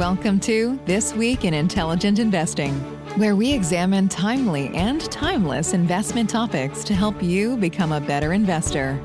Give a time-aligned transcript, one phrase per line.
[0.00, 2.72] Welcome to This Week in Intelligent Investing,
[3.18, 8.98] where we examine timely and timeless investment topics to help you become a better investor.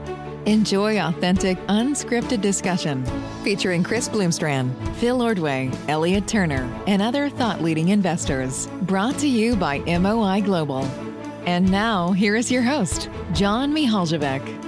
[0.45, 3.03] Enjoy authentic, unscripted discussion
[3.43, 8.67] featuring Chris Bloomstran, Phil Ordway, Elliot Turner, and other thought leading investors.
[8.83, 10.85] Brought to you by MOI Global.
[11.45, 14.64] And now, here is your host, John Mihaljevic.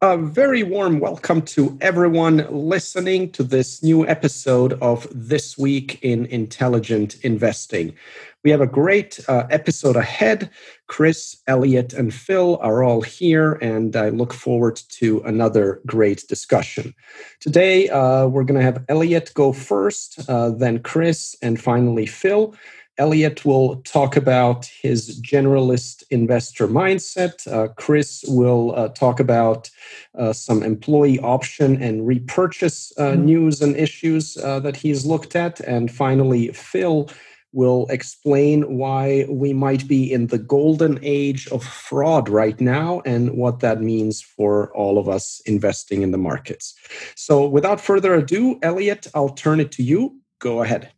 [0.00, 6.26] A very warm welcome to everyone listening to this new episode of This Week in
[6.26, 7.94] Intelligent Investing.
[8.42, 10.50] We have a great uh, episode ahead.
[10.88, 16.92] Chris, Elliot, and Phil are all here, and I look forward to another great discussion.
[17.40, 22.54] Today, uh, we're going to have Elliot go first, uh, then Chris, and finally Phil.
[22.98, 27.46] Elliot will talk about his generalist investor mindset.
[27.50, 29.70] Uh, Chris will uh, talk about
[30.16, 33.24] uh, some employee option and repurchase mm-hmm.
[33.24, 35.60] news and issues uh, that he's looked at.
[35.60, 37.10] And finally, Phil
[37.52, 43.30] will explain why we might be in the golden age of fraud right now and
[43.36, 46.74] what that means for all of us investing in the markets.
[47.14, 50.20] So, without further ado, Elliot, I'll turn it to you.
[50.40, 50.92] Go ahead.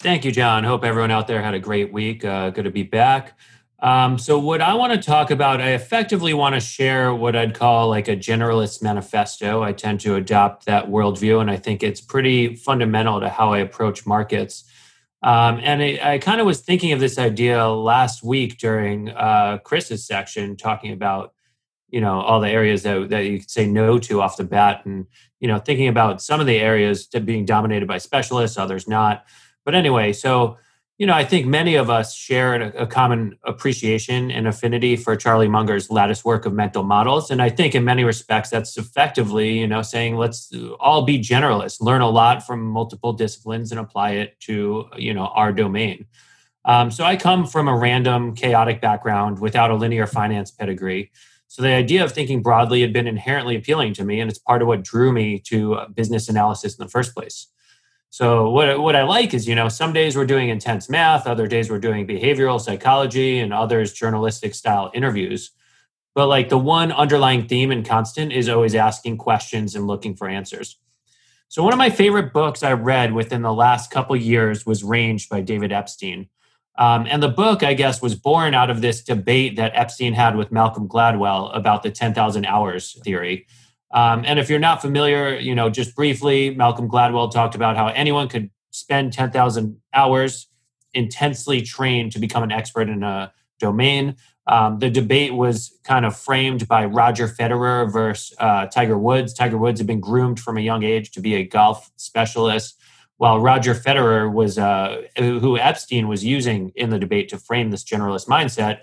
[0.00, 0.64] Thank you, John.
[0.64, 2.24] Hope everyone out there had a great week.
[2.24, 3.38] Uh, good to be back.
[3.80, 7.52] Um, so, what I want to talk about, I effectively want to share what I'd
[7.54, 9.62] call like a generalist manifesto.
[9.62, 13.58] I tend to adopt that worldview, and I think it's pretty fundamental to how I
[13.58, 14.64] approach markets.
[15.22, 19.58] Um, and I, I kind of was thinking of this idea last week during uh,
[19.64, 21.34] Chris's section, talking about
[21.90, 24.86] you know all the areas that, that you could say no to off the bat,
[24.86, 25.06] and
[25.40, 29.26] you know thinking about some of the areas being dominated by specialists, others not.
[29.64, 30.56] But anyway, so
[31.00, 35.16] you know, I think many of us share a, a, common appreciation and affinity for
[35.16, 37.30] Charlie Munger's lattice work of mental models.
[37.30, 41.80] And I think in many respects, that's effectively, you know, saying let's all be generalists,
[41.80, 46.04] learn a lot from multiple disciplines and apply it to, you know, our domain.
[46.66, 51.10] Um, so I come from a random, chaotic background without a linear finance pedigree.
[51.48, 54.60] So the idea of thinking broadly had been inherently appealing to me, and it's part
[54.60, 57.46] of what drew me to business analysis in the first place.
[58.10, 61.46] So what what I like is, you know, some days we're doing intense math, other
[61.46, 65.52] days we're doing behavioral psychology, and others journalistic style interviews.
[66.14, 70.28] But like the one underlying theme and constant is always asking questions and looking for
[70.28, 70.76] answers.
[71.46, 75.28] So one of my favorite books I read within the last couple years was Range
[75.28, 76.28] by David Epstein.
[76.78, 80.36] Um, and the book, I guess, was born out of this debate that Epstein had
[80.36, 83.46] with Malcolm Gladwell about the 10,000 hours theory.
[83.92, 87.88] Um, and if you're not familiar, you know, just briefly, Malcolm Gladwell talked about how
[87.88, 90.46] anyone could spend 10,000 hours
[90.94, 94.16] intensely trained to become an expert in a domain.
[94.46, 99.32] Um, the debate was kind of framed by Roger Federer versus uh, Tiger Woods.
[99.32, 102.76] Tiger Woods had been groomed from a young age to be a golf specialist,
[103.18, 107.84] while Roger Federer was, uh, who Epstein was using in the debate to frame this
[107.84, 108.80] generalist mindset.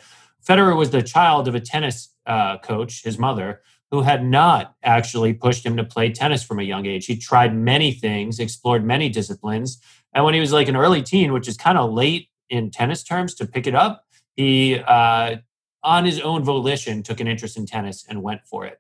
[0.47, 3.61] Federer was the child of a tennis uh, coach, his mother,
[3.91, 7.05] who had not actually pushed him to play tennis from a young age.
[7.05, 9.81] He tried many things, explored many disciplines.
[10.13, 13.03] And when he was like an early teen, which is kind of late in tennis
[13.03, 14.03] terms to pick it up,
[14.35, 15.37] he, uh,
[15.83, 18.79] on his own volition, took an interest in tennis and went for it.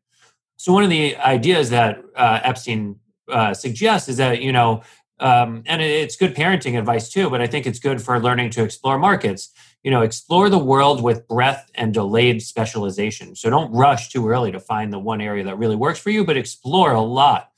[0.57, 4.81] So, one of the ideas that uh, Epstein uh, suggests is that, you know,
[5.19, 8.63] um, and it's good parenting advice too, but I think it's good for learning to
[8.63, 9.51] explore markets
[9.87, 13.37] you know explore the world with breadth and delayed specialization.
[13.37, 16.25] So don't rush too early to find the one area that really works for you
[16.25, 17.51] but explore a lot.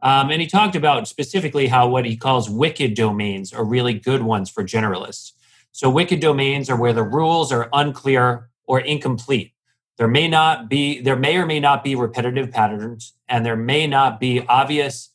[0.00, 4.22] Um, and he talked about specifically how what he calls wicked domains are really good
[4.22, 5.32] ones for generalists.
[5.72, 9.52] So wicked domains are where the rules are unclear or incomplete.
[9.98, 13.86] There may not be there may or may not be repetitive patterns and there may
[13.86, 15.10] not be obvious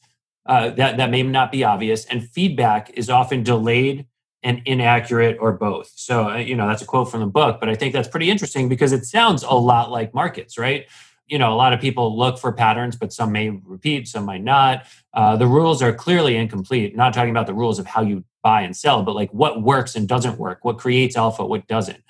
[0.46, 4.06] uh, that, that may not be obvious and feedback is often delayed
[4.44, 5.92] and inaccurate or both.
[5.96, 8.30] So, uh, you know, that's a quote from the book, but I think that's pretty
[8.30, 10.88] interesting because it sounds a lot like markets, right?
[11.28, 14.44] You know, a lot of people look for patterns, but some may repeat, some might
[14.44, 14.86] not.
[15.14, 16.96] Uh, the rules are clearly incomplete.
[16.96, 19.96] Not talking about the rules of how you buy and sell, but like what works
[19.96, 22.04] and doesn't work, what creates alpha, what doesn't.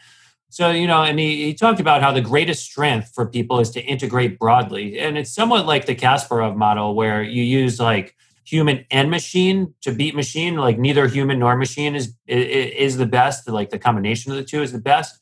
[0.50, 3.70] So, you know, and he, he talked about how the greatest strength for people is
[3.72, 5.00] to integrate broadly.
[5.00, 9.92] And it's somewhat like the Kasparov model, where you use like human and machine to
[9.92, 14.38] beat machine like neither human nor machine is is the best like the combination of
[14.38, 15.20] the two is the best.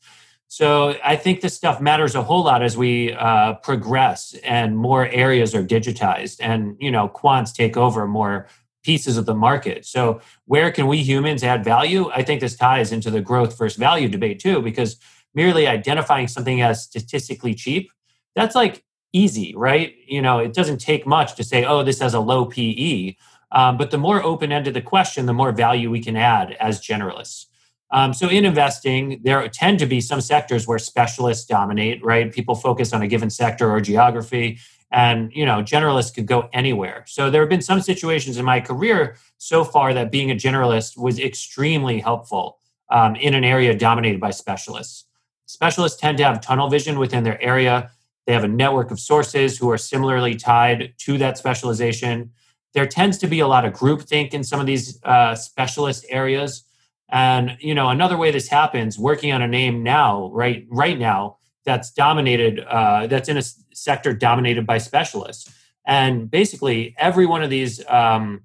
[0.48, 5.06] So i think this stuff matters a whole lot as we uh, progress and more
[5.06, 8.48] areas are digitized and you know quants take over more
[8.82, 9.84] pieces of the market.
[9.84, 12.10] So where can we humans add value?
[12.10, 14.96] I think this ties into the growth versus value debate too because
[15.34, 17.92] merely identifying something as statistically cheap
[18.34, 19.94] that's like easy, right?
[20.06, 23.16] You know, it doesn't take much to say, oh, this has a low PE.
[23.52, 26.80] Um, but the more open ended the question, the more value we can add as
[26.80, 27.46] generalists.
[27.92, 32.32] Um, so in investing, there tend to be some sectors where specialists dominate, right?
[32.32, 34.58] People focus on a given sector or geography,
[34.92, 37.04] and you know, generalists could go anywhere.
[37.08, 40.96] So there have been some situations in my career so far that being a generalist
[40.96, 42.58] was extremely helpful
[42.90, 45.06] um, in an area dominated by specialists.
[45.46, 47.90] Specialists tend to have tunnel vision within their area.
[48.26, 52.30] They have a network of sources who are similarly tied to that specialization.
[52.74, 56.64] There tends to be a lot of groupthink in some of these uh, specialist areas.
[57.10, 61.38] And you know, another way this happens, working on a name now, right, right now,
[61.64, 63.42] that's dominated, uh, that's in a
[63.74, 65.52] sector dominated by specialists.
[65.86, 68.42] And basically, every one of these um,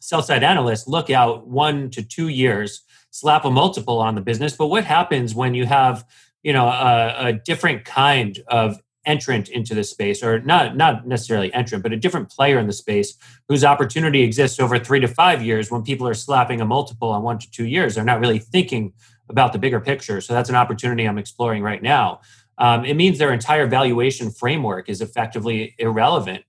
[0.00, 4.56] sell side analysts look out one to two years, slap a multiple on the business.
[4.56, 6.04] But what happens when you have,
[6.42, 11.52] you know, a, a different kind of entrant into the space or not not necessarily
[11.52, 13.16] entrant but a different player in the space
[13.48, 17.22] whose opportunity exists over three to five years when people are slapping a multiple on
[17.22, 17.94] one to two years.
[17.94, 18.92] They're not really thinking
[19.28, 20.20] about the bigger picture.
[20.20, 22.20] So that's an opportunity i'm exploring right now.
[22.58, 26.44] Um, it means their entire valuation framework is effectively irrelevant.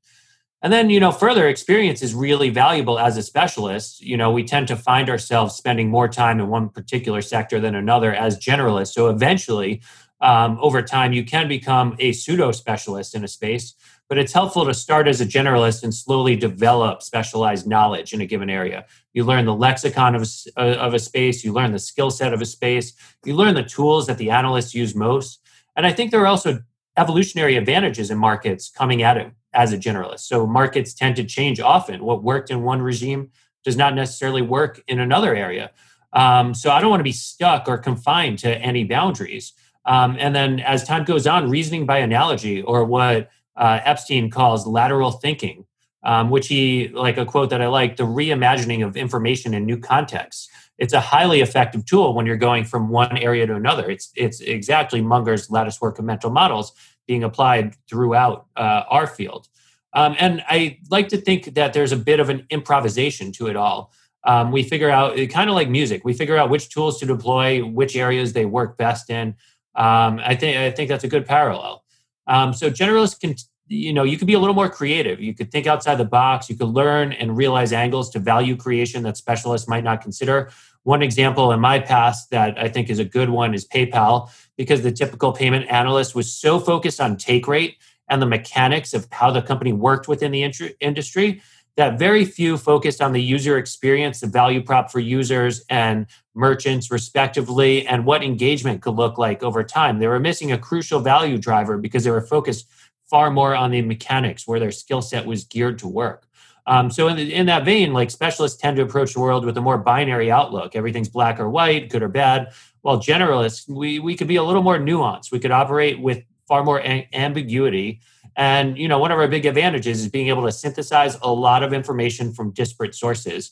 [0.62, 4.01] And then you know further experience is really valuable as a specialist.
[4.01, 7.75] You know we tend to find ourselves spending more time in one particular sector than
[7.75, 8.94] another as generalists.
[8.94, 9.81] So eventually
[10.22, 13.74] um, over time, you can become a pseudo specialist in a space,
[14.08, 18.26] but it's helpful to start as a generalist and slowly develop specialized knowledge in a
[18.26, 18.86] given area.
[19.14, 22.34] You learn the lexicon of a, uh, of a space, you learn the skill set
[22.34, 22.94] of a space,
[23.26, 25.40] you learn the tools that the analysts use most.
[25.76, 26.60] And I think there are also
[26.98, 30.22] evolutionary advantages in markets coming at it as a generalist.
[30.22, 32.04] So markets tend to change often.
[32.04, 33.32] What worked in one regime
[33.64, 35.72] does not necessarily work in another area.
[36.14, 39.54] Um, so I don't want to be stuck or confined to any boundaries.
[39.86, 44.66] Um, and then as time goes on, reasoning by analogy, or what uh, Epstein calls
[44.66, 45.66] lateral thinking,
[46.04, 49.78] um, which he, like a quote that I like, the reimagining of information in new
[49.78, 50.50] contexts.
[50.78, 53.90] It's a highly effective tool when you're going from one area to another.
[53.90, 56.74] It's, it's exactly Munger's lattice work of mental models
[57.08, 59.48] being applied throughout uh, our field.
[59.94, 63.56] Um, and I like to think that there's a bit of an improvisation to it
[63.56, 63.94] all.
[64.26, 67.64] Um, we figure out, kind of like music, we figure out which tools to deploy,
[67.64, 69.36] which areas they work best in.
[69.75, 71.83] Um, I think I think that's a good parallel.
[72.27, 73.36] Um, so generalists can
[73.68, 75.19] you know you could be a little more creative.
[75.19, 76.50] You could think outside the box.
[76.50, 80.50] You could learn and realize angles to value creation that specialists might not consider.
[80.83, 84.83] One example in my past that I think is a good one is PayPal because
[84.83, 87.77] the typical payment analyst was so focused on take rate
[88.07, 90.44] and the mechanics of how the company worked within the
[90.80, 91.42] industry
[91.77, 96.89] that very few focused on the user experience, the value prop for users and merchants,
[96.89, 100.00] respectively, and what engagement could look like over time.
[100.00, 102.69] They were missing a crucial value driver because they were focused
[103.10, 106.27] far more on the mechanics where their skill set was geared to work.
[106.68, 109.57] Um, so, in, the, in that vein, like specialists tend to approach the world with
[109.57, 110.75] a more binary outlook.
[110.75, 112.54] Everything's black or white, good or bad.
[112.81, 115.31] While generalists, we, we could be a little more nuanced.
[115.31, 118.01] We could operate with far more a- ambiguity
[118.36, 121.64] and you know, one of our big advantages is being able to synthesize a lot
[121.64, 123.52] of information from disparate sources.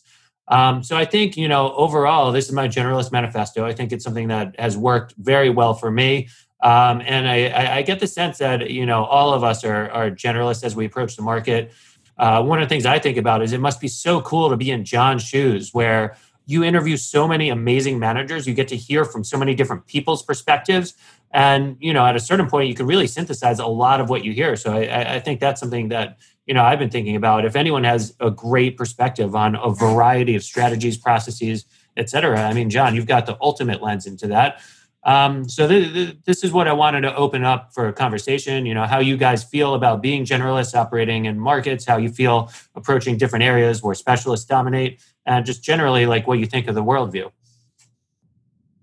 [0.50, 3.66] Um, so I think you know, overall, this is my generalist manifesto.
[3.66, 6.28] I think it's something that has worked very well for me.
[6.62, 10.10] Um, and I, I, get the sense that you know all of us are, are
[10.10, 11.74] generalists as we approach the market.
[12.18, 14.56] Uh, one of the things I think about is it must be so cool to
[14.56, 19.06] be in John's shoes, where you interview so many amazing managers, you get to hear
[19.06, 20.94] from so many different people's perspectives,
[21.32, 24.24] and you know at a certain point you can really synthesize a lot of what
[24.24, 24.56] you hear.
[24.56, 27.46] So I, I, think that's something that you know i've been thinking about.
[27.46, 31.66] If anyone has a great perspective on a variety of strategies processes
[31.98, 34.62] et cetera i mean john you've got the ultimate lens into that
[35.06, 38.66] um, so th- th- this is what i wanted to open up for a conversation
[38.66, 42.52] you know how you guys feel about being generalists operating in markets how you feel
[42.76, 46.84] approaching different areas where specialists dominate and just generally like what you think of the
[46.84, 47.32] worldview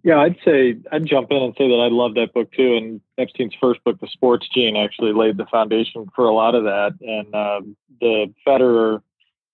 [0.03, 2.75] yeah, I'd say I'd jump in and say that I love that book too.
[2.77, 6.65] And Epstein's first book, The Sports Gene, actually laid the foundation for a lot of
[6.65, 6.93] that.
[7.03, 9.03] And um, the Federer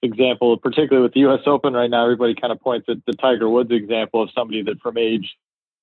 [0.02, 1.40] example, particularly with the U.S.
[1.46, 4.80] Open right now, everybody kind of points at the Tiger Woods example of somebody that
[4.80, 5.34] from age,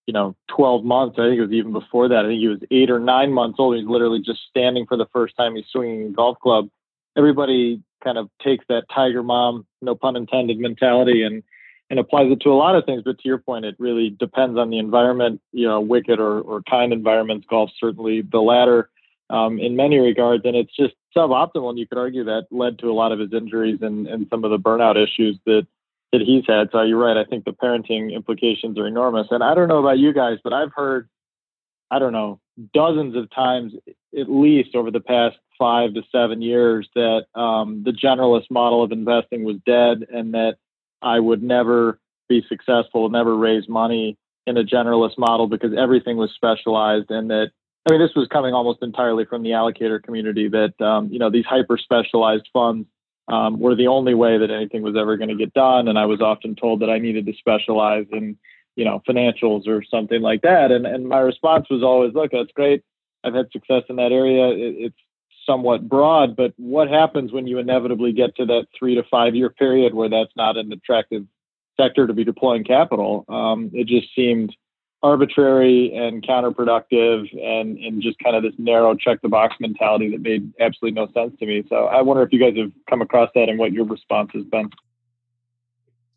[0.05, 2.59] you know, 12 months, I think it was even before that, I think he was
[2.71, 3.77] eight or nine months old.
[3.77, 5.55] He's literally just standing for the first time.
[5.55, 6.69] He's swinging a golf club.
[7.17, 11.43] Everybody kind of takes that Tiger mom, no pun intended, mentality and
[11.89, 13.03] and applies it to a lot of things.
[13.05, 16.63] But to your point, it really depends on the environment, you know, wicked or, or
[16.63, 18.89] kind environments, golf certainly the latter
[19.29, 20.43] um, in many regards.
[20.45, 21.69] And it's just suboptimal.
[21.69, 24.43] And you could argue that led to a lot of his injuries and, and some
[24.43, 25.67] of the burnout issues that,
[26.13, 26.69] that he's had.
[26.71, 27.17] So you're right.
[27.17, 29.27] I think the parenting implications are enormous.
[29.31, 31.09] And I don't know about you guys, but I've heard,
[31.91, 32.39] I don't know,
[32.73, 33.73] dozens of times
[34.17, 38.91] at least over the past five to seven years that um, the generalist model of
[38.91, 40.57] investing was dead and that
[41.01, 44.15] I would never be successful, never raise money
[44.45, 47.51] in a generalist model because everything was specialized and that
[47.87, 51.29] I mean this was coming almost entirely from the allocator community that um, you know
[51.29, 52.87] these hyper specialized funds
[53.27, 56.05] um, were the only way that anything was ever going to get done and I
[56.05, 58.37] was often told that I needed to specialize in
[58.75, 60.71] you know financials or something like that.
[60.71, 62.83] And and my response was always look that's great.
[63.23, 64.49] I've had success in that area.
[64.49, 64.97] It, it's
[65.45, 69.49] somewhat broad but what happens when you inevitably get to that three to five year
[69.49, 71.25] period where that's not an attractive
[71.77, 73.25] sector to be deploying capital.
[73.27, 74.55] Um, it just seemed
[75.03, 80.21] arbitrary and counterproductive and, and just kind of this narrow check the box mentality that
[80.21, 81.61] made absolutely no sense to me.
[81.67, 84.45] So I wonder if you guys have come across that and what your response has
[84.45, 84.69] been.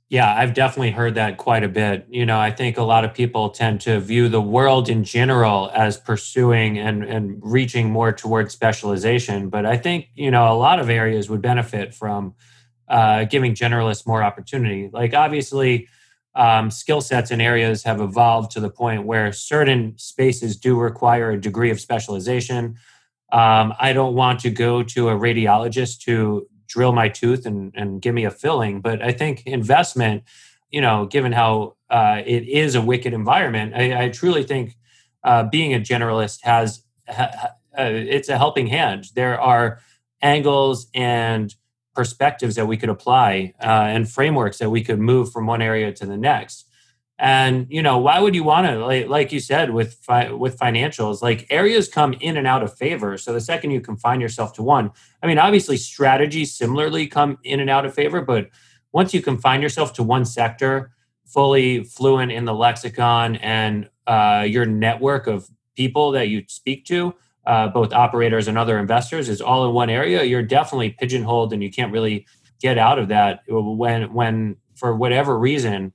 [0.09, 2.07] Yeah, I've definitely heard that quite a bit.
[2.09, 5.69] You know, I think a lot of people tend to view the world in general
[5.75, 9.49] as pursuing and, and reaching more towards specialization.
[9.49, 12.37] But I think, you know, a lot of areas would benefit from
[12.89, 14.89] uh, giving generalists more opportunity.
[14.93, 15.89] Like obviously,
[16.37, 21.31] um, skill sets and areas have evolved to the point where certain spaces do require
[21.31, 22.77] a degree of specialization.
[23.33, 28.03] Um, I don't want to go to a radiologist to drill my tooth and, and
[28.03, 30.25] give me a filling, but I think investment,
[30.71, 34.77] you know, given how uh, it is a wicked environment, I, I truly think
[35.25, 39.07] uh, being a generalist has ha, uh, it's a helping hand.
[39.15, 39.81] There are
[40.23, 41.55] angles and
[41.97, 45.91] perspectives that we could apply uh, and frameworks that we could move from one area
[45.93, 46.69] to the next.
[47.19, 50.59] And you know why would you want to like, like you said with fi- with
[50.59, 53.17] financials like areas come in and out of favor.
[53.17, 54.91] So the second you confine yourself to one
[55.23, 58.51] i mean obviously strategies similarly come in and out of favor but
[58.93, 60.91] once you confine yourself to one sector
[61.25, 67.15] fully fluent in the lexicon and uh, your network of people that you speak to
[67.47, 71.63] uh, both operators and other investors is all in one area, you're definitely pigeonholed and
[71.63, 72.27] you can't really
[72.61, 75.93] get out of that when when for whatever reason,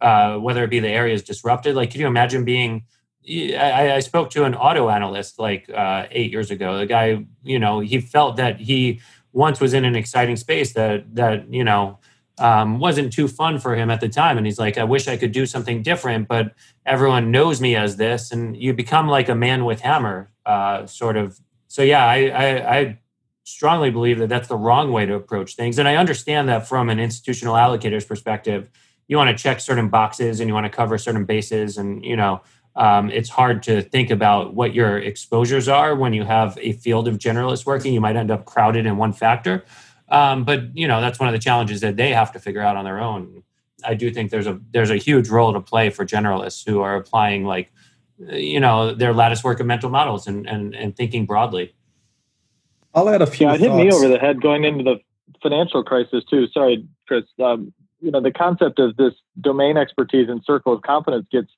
[0.00, 1.76] uh, whether it be the area is disrupted.
[1.76, 2.84] Like, can you imagine being?
[3.28, 6.78] I, I spoke to an auto analyst like uh, eight years ago.
[6.78, 9.00] The guy, you know, he felt that he
[9.32, 11.98] once was in an exciting space that that you know
[12.38, 14.36] um, wasn't too fun for him at the time.
[14.36, 17.96] And he's like, I wish I could do something different, but everyone knows me as
[17.96, 18.30] this.
[18.30, 21.38] And you become like a man with hammer, uh, sort of.
[21.68, 22.98] So, yeah, I, I, I,
[23.48, 25.78] strongly believe that that's the wrong way to approach things.
[25.78, 28.68] And I understand that from an institutional allocator's perspective,
[29.06, 31.78] you want to check certain boxes and you want to cover certain bases.
[31.78, 32.40] And, you know,
[32.74, 37.06] um, it's hard to think about what your exposures are when you have a field
[37.06, 37.94] of generalists working.
[37.94, 39.64] You might end up crowded in one factor.
[40.08, 42.76] Um, but you know that's one of the challenges that they have to figure out
[42.76, 43.42] on their own.
[43.84, 46.96] I do think there's a there's a huge role to play for generalists who are
[46.96, 47.72] applying like
[48.18, 51.74] you know their lattice work of mental models and and, and thinking broadly.
[52.94, 53.46] I'll add a few.
[53.46, 54.96] Yeah, it hit me over the head going into the
[55.42, 56.46] financial crisis too.
[56.48, 57.24] Sorry, Chris.
[57.42, 61.48] Um, you know the concept of this domain expertise and circle of competence gets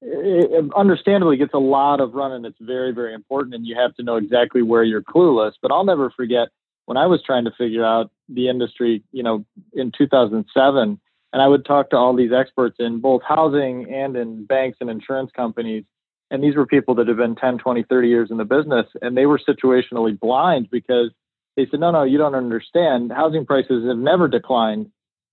[0.00, 3.92] it understandably gets a lot of run and it's very very important and you have
[3.96, 6.48] to know exactly where you're clueless but i'll never forget
[6.88, 10.98] when I was trying to figure out the industry, you know, in 2007,
[11.32, 14.88] and I would talk to all these experts in both housing and in banks and
[14.88, 15.84] insurance companies.
[16.30, 19.16] And these were people that have been 10, 20, 30 years in the business, and
[19.16, 21.10] they were situationally blind because
[21.56, 23.12] they said, no, no, you don't understand.
[23.12, 24.90] Housing prices have never declined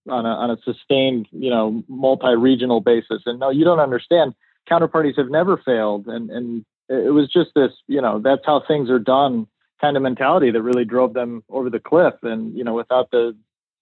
[0.09, 3.23] on a, on a sustained, you know, multi-regional basis.
[3.25, 4.33] And no, you don't understand.
[4.69, 6.07] Counterparties have never failed.
[6.07, 9.47] And, and it was just this, you know, that's how things are done
[9.81, 12.13] kind of mentality that really drove them over the cliff.
[12.23, 13.35] And, you know, without the,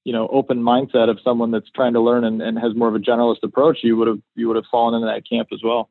[0.04, 2.96] you know, open mindset of someone that's trying to learn and, and has more of
[2.96, 5.90] a generalist approach, you would have, you would have fallen into that camp as well.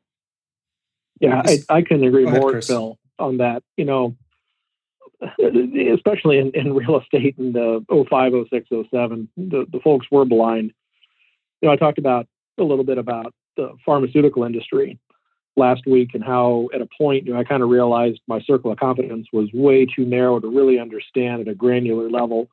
[1.19, 2.67] Yeah, I, I couldn't agree ahead, more, Chris.
[2.67, 3.63] Phil, on that.
[3.77, 4.15] You know,
[5.93, 10.25] especially in, in real estate in the uh, 05, 06, 07, the, the folks were
[10.25, 10.73] blind.
[11.61, 12.27] You know, I talked about
[12.59, 14.99] a little bit about the pharmaceutical industry
[15.55, 18.71] last week and how at a point you know, I kind of realized my circle
[18.71, 22.49] of competence was way too narrow to really understand at a granular level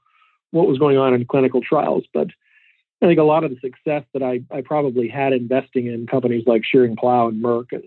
[0.51, 2.05] what was going on in clinical trials.
[2.13, 2.29] But
[3.03, 6.45] I think a lot of the success that I, I probably had investing in companies
[6.47, 7.85] like Schering-Plough and Merck and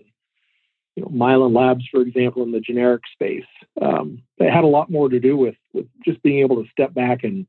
[0.96, 3.46] you know, Mylan Labs, for example, in the generic space,
[3.82, 6.94] um, it had a lot more to do with with just being able to step
[6.94, 7.46] back and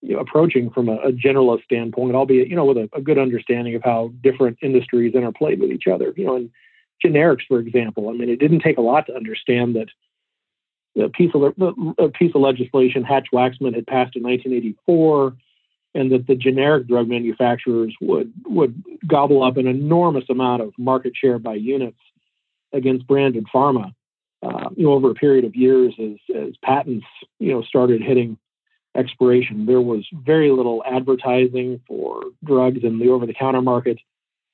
[0.00, 3.18] you know, approaching from a, a, generalist standpoint, albeit you know with a, a, good
[3.18, 6.14] understanding of how different industries interplay with each other.
[6.16, 6.50] You know, and
[7.04, 8.08] generics, for example.
[8.08, 9.88] I mean, it didn't take a lot to understand that
[11.00, 11.42] a piece of
[11.98, 15.34] a piece of legislation Hatch-Waxman had passed in 1984,
[15.94, 21.14] and that the generic drug manufacturers would would gobble up an enormous amount of market
[21.16, 21.98] share by units
[22.72, 23.92] against branded pharma.
[24.42, 27.06] uh, you know, over a period of years, as, as patents,
[27.38, 28.36] you know, started hitting
[28.96, 33.98] expiration, there was very little advertising for drugs in the over-the-counter market.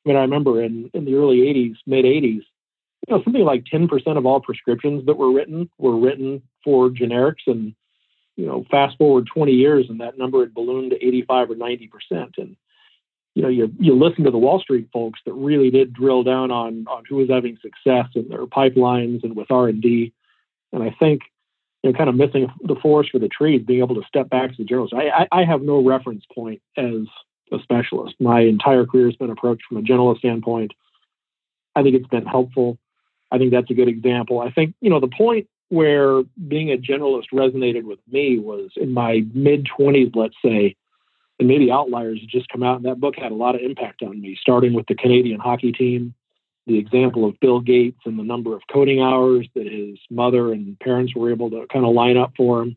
[0.04, 2.42] I mean, I remember in, in the early 80s, mid 80s,
[3.06, 7.46] you know, something like 10% of all prescriptions that were written were written for generics.
[7.46, 7.74] And,
[8.36, 11.90] you know, fast forward 20 years and that number had ballooned to 85 or 90%.
[12.38, 12.56] And,
[13.34, 16.50] you know, you, you listen to the Wall Street folks that really did drill down
[16.50, 20.12] on, on who was having success in their pipelines and with R&D.
[20.72, 21.22] And I think,
[21.82, 24.50] you know, kind of missing the forest for the trees, being able to step back
[24.50, 24.94] to the journalist.
[24.94, 27.06] I, I, I have no reference point as
[27.52, 28.16] a specialist.
[28.20, 30.72] My entire career has been approached from a generalist standpoint.
[31.74, 32.78] I think it's been helpful.
[33.30, 34.40] I think that's a good example.
[34.40, 38.92] I think, you know, the point where being a generalist resonated with me was in
[38.92, 40.76] my mid 20s, let's say,
[41.38, 44.02] and maybe Outliers had just come out, and that book had a lot of impact
[44.02, 46.14] on me, starting with the Canadian hockey team,
[46.66, 50.78] the example of Bill Gates and the number of coding hours that his mother and
[50.80, 52.76] parents were able to kind of line up for him.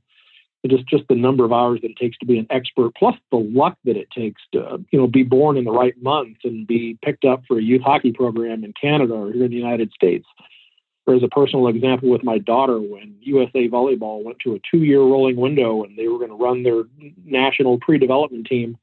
[0.68, 3.38] Just just the number of hours that it takes to be an expert, plus the
[3.38, 7.00] luck that it takes to you know be born in the right month and be
[7.04, 10.26] picked up for a youth hockey program in Canada or here in the United States.
[11.08, 15.00] Or as a personal example with my daughter, when USA Volleyball went to a two-year
[15.00, 16.84] rolling window and they were going to run their
[17.26, 18.78] national pre-development team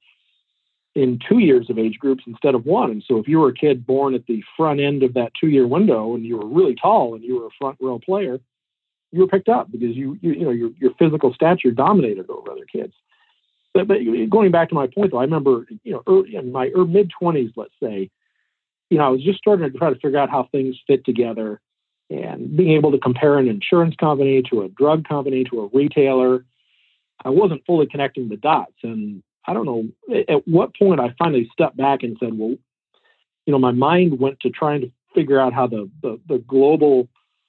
[0.97, 2.91] in two years of age groups instead of one.
[2.91, 5.49] And so if you were a kid born at the front end of that two
[5.49, 8.41] year window and you were really tall and you were a front row player,
[9.11, 12.51] you were picked up because you, you, you know, your, your physical stature dominated over
[12.51, 12.93] other kids.
[13.75, 13.99] But, but
[14.31, 17.51] going back to my point though, I remember, you know, early in my mid twenties,
[17.57, 18.11] let's say,
[18.91, 21.61] you know, I was just starting to try to figure out how things fit together
[22.11, 26.45] and being able to compare an insurance company to a drug company to a retailer.
[27.23, 28.73] I wasn't fully connecting the dots.
[28.83, 29.89] And I don't know
[30.29, 32.57] at what point I finally stepped back and said, well,
[33.45, 37.09] you know, my mind went to trying to figure out how the, the, the global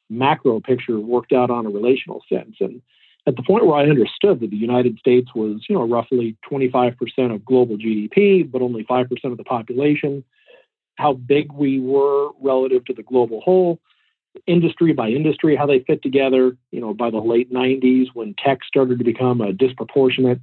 [0.10, 2.56] macro picture worked out on a relational sense.
[2.60, 2.82] And
[3.28, 6.96] at the point where I understood that the United States was, you know, roughly 25%
[7.34, 10.24] of global GDP, but only 5% of the population,
[10.96, 13.80] how big we were relative to the global whole,
[14.48, 18.60] industry by industry, how they fit together, you know, by the late 90s when tech
[18.64, 20.40] started to become a disproportionate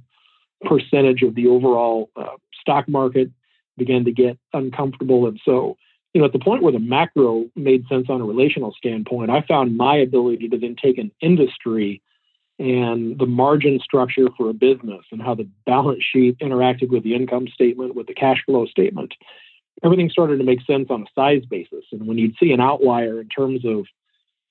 [0.61, 3.29] percentage of the overall uh, stock market
[3.77, 5.27] began to get uncomfortable.
[5.27, 5.77] And so,
[6.17, 9.41] you know, at the point where the macro made sense on a relational standpoint, I
[9.41, 12.01] found my ability to then take an industry
[12.57, 17.13] and the margin structure for a business and how the balance sheet interacted with the
[17.13, 19.13] income statement, with the cash flow statement.
[19.83, 21.85] Everything started to make sense on a size basis.
[21.91, 23.85] And when you'd see an outlier in terms of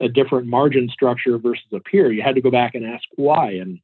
[0.00, 3.54] a different margin structure versus a peer, you had to go back and ask why.
[3.54, 3.80] And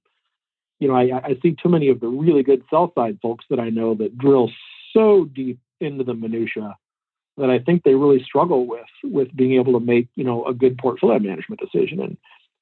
[0.79, 3.59] you know, I, I see too many of the really good sell side folks that
[3.59, 4.53] I know that drill
[4.93, 6.77] so deep into the minutia
[7.37, 10.55] that I think they really struggle with with being able to make you know a
[10.55, 12.01] good portfolio management decision.
[12.01, 12.17] And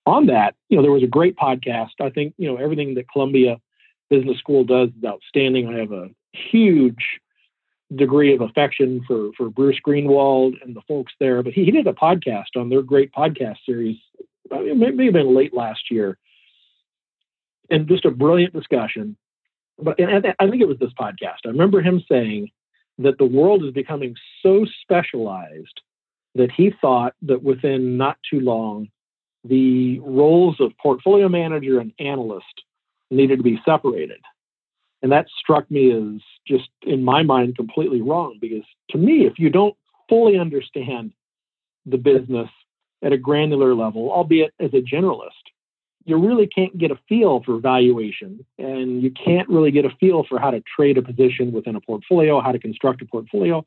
[0.06, 1.90] on that, you know, there was a great podcast.
[2.00, 3.60] I think you know everything that Columbia
[4.08, 5.68] Business School does is outstanding.
[5.68, 7.20] I have a huge
[7.94, 11.42] degree of affection for for Bruce Greenwald and the folks there.
[11.42, 13.98] But he, he did a podcast on their great podcast series.
[14.52, 16.18] I mean, it may have been late last year
[17.70, 19.16] and just a brilliant discussion.
[19.78, 21.46] But and I think it was this podcast.
[21.46, 22.50] I remember him saying
[23.00, 25.80] that the world is becoming so specialized
[26.34, 28.88] that he thought that within not too long,
[29.44, 32.44] the roles of portfolio manager and analyst
[33.10, 34.20] needed to be separated.
[35.02, 39.38] And that struck me as just, in my mind, completely wrong because to me, if
[39.38, 39.74] you don't
[40.08, 41.12] fully understand
[41.86, 42.50] the business
[43.02, 45.30] at a granular level, albeit as a generalist,
[46.04, 50.24] you really can't get a feel for valuation and you can't really get a feel
[50.28, 53.64] for how to trade a position within a portfolio, how to construct a portfolio,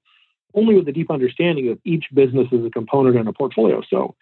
[0.55, 3.81] only with a deep understanding of each business as a component in a portfolio.
[3.87, 4.15] So,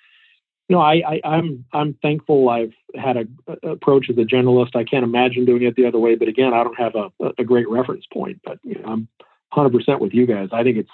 [0.67, 3.25] you know, I, I, am I'm, I'm thankful I've had a,
[3.67, 4.75] approach as a generalist.
[4.75, 7.43] I can't imagine doing it the other way, but again, I don't have a, a
[7.43, 8.41] great reference point.
[8.43, 9.07] But you know, I'm
[9.53, 10.49] 100% with you guys.
[10.51, 10.89] I think it's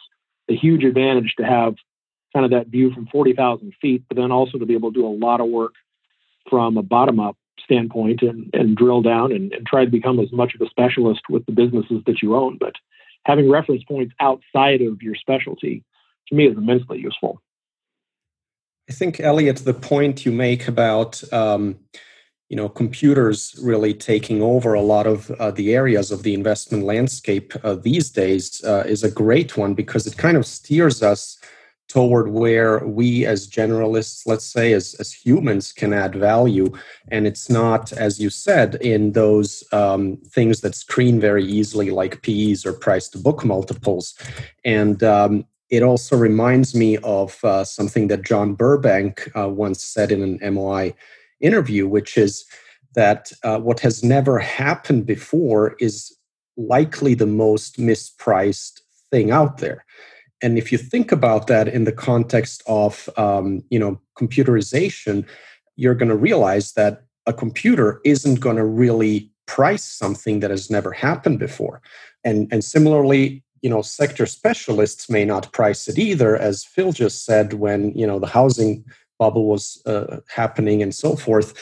[0.49, 1.75] a huge advantage to have
[2.33, 5.07] kind of that view from 40,000 feet, but then also to be able to do
[5.07, 5.73] a lot of work
[6.49, 10.31] from a bottom up standpoint and, and drill down and, and try to become as
[10.31, 12.57] much of a specialist with the businesses that you own.
[12.59, 12.73] But
[13.25, 15.83] having reference points outside of your specialty
[16.27, 17.41] to me is immensely useful.
[18.89, 21.77] I think, Elliot, the point you make about um,
[22.49, 26.85] you know computers really taking over a lot of uh, the areas of the investment
[26.85, 31.37] landscape uh, these days uh, is a great one because it kind of steers us
[31.87, 36.71] toward where we as generalists let's say as, as humans can add value
[37.09, 42.21] and it's not as you said in those um, things that screen very easily like
[42.21, 44.15] pe's or price to book multiples
[44.65, 50.11] and um, it also reminds me of uh, something that John Burbank uh, once said
[50.11, 50.93] in an MOI
[51.41, 52.45] interview, which is
[52.95, 56.15] that uh, what has never happened before is
[56.55, 59.85] likely the most mispriced thing out there.
[60.41, 65.25] And if you think about that in the context of um, you know computerization,
[65.75, 70.69] you're going to realize that a computer isn't going to really price something that has
[70.69, 71.81] never happened before.
[72.23, 77.25] And, and similarly, you know, sector specialists may not price it either, as Phil just
[77.25, 78.85] said, when, you know, the housing
[79.17, 81.53] bubble was uh, happening and so forth.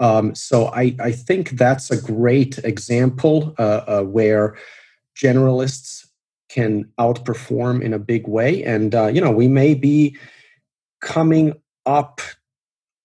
[0.00, 4.56] Um, so I, I think that's a great example uh, uh, where
[5.16, 6.03] generalists
[6.54, 8.62] can outperform in a big way.
[8.62, 10.16] And, uh, you know, we may be
[11.00, 11.52] coming
[11.84, 12.20] up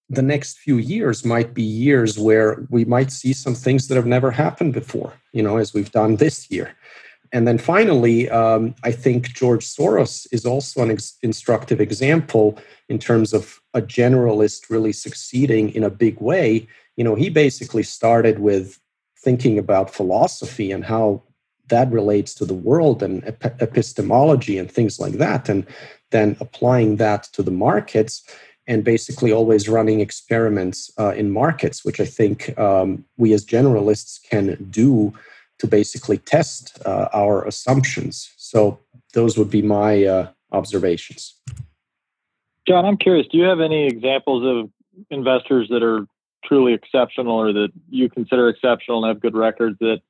[0.07, 4.05] the next few years might be years where we might see some things that have
[4.05, 6.75] never happened before, you know, as we've done this year.
[7.31, 12.57] And then finally, um, I think George Soros is also an ex- instructive example
[12.88, 16.67] in terms of a generalist really succeeding in a big way.
[16.97, 18.79] You know, he basically started with
[19.23, 21.21] thinking about philosophy and how
[21.69, 25.65] that relates to the world and ep- epistemology and things like that, and
[26.12, 28.23] then applying that to the markets
[28.67, 34.21] and basically always running experiments uh, in markets, which I think um, we as generalists
[34.21, 35.13] can do
[35.58, 38.32] to basically test uh, our assumptions.
[38.38, 38.79] So
[39.13, 41.34] those would be my uh, observations.
[42.67, 43.27] John, I'm curious.
[43.32, 44.69] Do you have any examples of
[45.10, 46.05] investors that are
[46.45, 50.01] truly exceptional, or that you consider exceptional and have good records that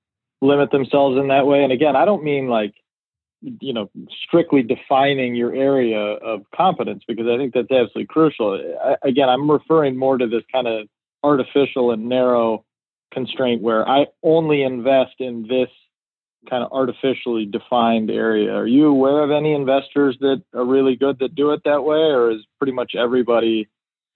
[0.41, 1.63] limit themselves in that way?
[1.63, 2.73] And again, I don't mean like
[3.41, 3.89] you know
[4.27, 8.59] strictly defining your area of competence because I think that's absolutely crucial.
[8.83, 10.87] I, again, I'm referring more to this kind of
[11.23, 12.65] artificial and narrow
[13.13, 15.69] constraint where I only invest in this
[16.49, 18.53] kind of artificially defined area.
[18.53, 21.97] Are you aware of any investors that are really good that do it that way,
[21.97, 23.67] or is pretty much everybody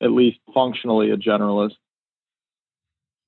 [0.01, 1.75] at least functionally a generalist?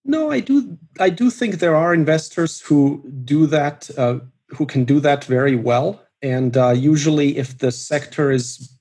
[0.05, 0.77] No, I do.
[0.99, 5.55] I do think there are investors who do that uh, who can do that very
[5.55, 5.99] well.
[6.21, 8.71] And uh, usually, if the sector is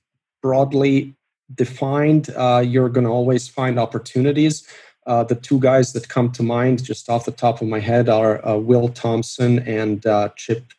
[0.41, 1.15] broadly
[1.53, 4.67] defined, uh, you're going to always find opportunities.
[5.07, 8.07] Uh, the two guys that come to mind, just off the top of my head,
[8.07, 10.73] are uh, Will Thompson and uh, Chip,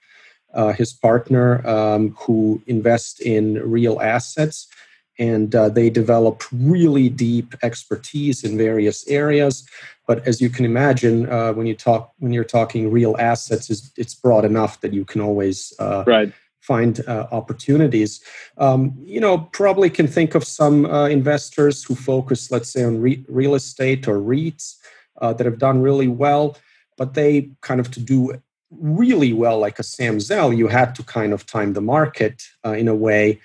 [0.76, 4.68] his partner, um, who invest in real assets
[5.18, 9.66] and uh, they develop really deep expertise in various areas.
[10.06, 13.92] But as you can imagine, uh, when you talk when you're talking real assets, is
[13.96, 16.32] it's broad enough that you can always uh, right.
[16.60, 18.20] find uh, opportunities.
[18.58, 23.00] Um, you know, probably can think of some uh, investors who focus, let's say, on
[23.00, 24.76] re- real estate or REITs
[25.20, 26.56] uh, that have done really well,
[26.96, 31.02] but they kind of to do really well, like a Sam Zell, you had to
[31.02, 33.40] kind of time the market in a way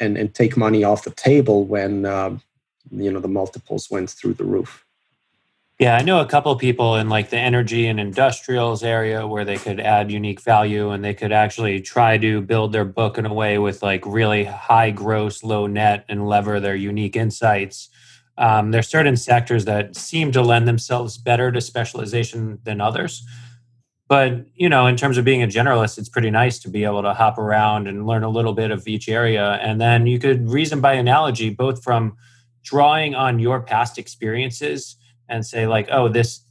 [0.00, 2.42] and and take money off the table when um,
[2.90, 4.84] you know the multiples went through the roof.
[5.78, 9.44] Yeah, I know a couple of people in like the energy and industrials area where
[9.44, 13.26] they could add unique value and they could actually try to build their book in
[13.26, 17.90] a way with like really high gross, low net and lever their unique insights.
[18.38, 23.26] Um, there's certain sectors that seem to lend themselves better to specialization than others
[24.08, 27.02] but you know in terms of being a generalist it's pretty nice to be able
[27.02, 29.54] to hop around and learn a little bit of each area.
[29.62, 32.16] And then you could reason by analogy both from
[32.62, 34.96] drawing on your past experiences
[35.28, 36.42] and say like oh this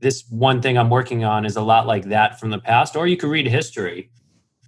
[0.00, 3.06] this one thing i'm working on is a lot like that from the past or
[3.06, 4.10] you could read history.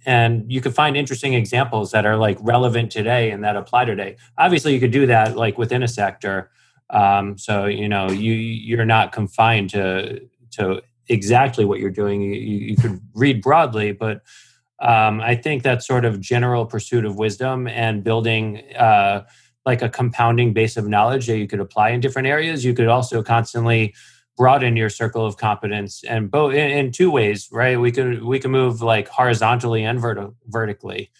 [0.05, 4.15] And you could find interesting examples that are like relevant today and that apply today.
[4.37, 6.49] Obviously you could do that like within a sector.
[6.89, 10.21] Um, so you know you you're not confined to
[10.51, 12.21] to exactly what you're doing.
[12.21, 14.21] You, you could read broadly, but
[14.79, 19.25] um, I think that sort of general pursuit of wisdom and building uh,
[19.65, 22.63] like a compounding base of knowledge that you could apply in different areas.
[22.63, 23.93] You could also constantly
[24.37, 27.77] broaden your circle of competence and both in, in two ways, right?
[27.77, 31.11] We could we can move like horizontally and verti- vertically,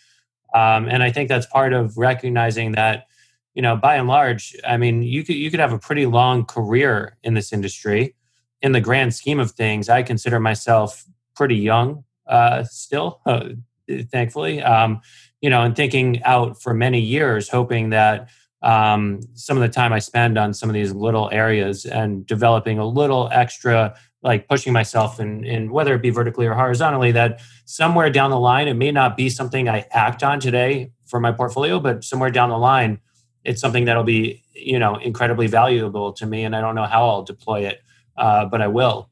[0.56, 3.08] um, and I think that's part of recognizing that
[3.56, 6.46] you know by and large, I mean you could you could have a pretty long
[6.46, 8.16] career in this industry
[8.62, 13.50] in the grand scheme of things, I consider myself pretty young uh, still, uh,
[14.12, 14.62] thankfully.
[14.62, 15.02] Um,
[15.42, 18.30] you know, and thinking out for many years, hoping that
[18.62, 22.78] um, some of the time I spend on some of these little areas and developing
[22.78, 27.40] a little extra, like pushing myself in, in whether it be vertically or horizontally, that
[27.66, 31.32] somewhere down the line, it may not be something I act on today for my
[31.32, 33.00] portfolio, but somewhere down the line,
[33.46, 36.44] it's something that'll be, you know, incredibly valuable to me.
[36.44, 37.82] And I don't know how I'll deploy it
[38.20, 39.10] uh, but I will.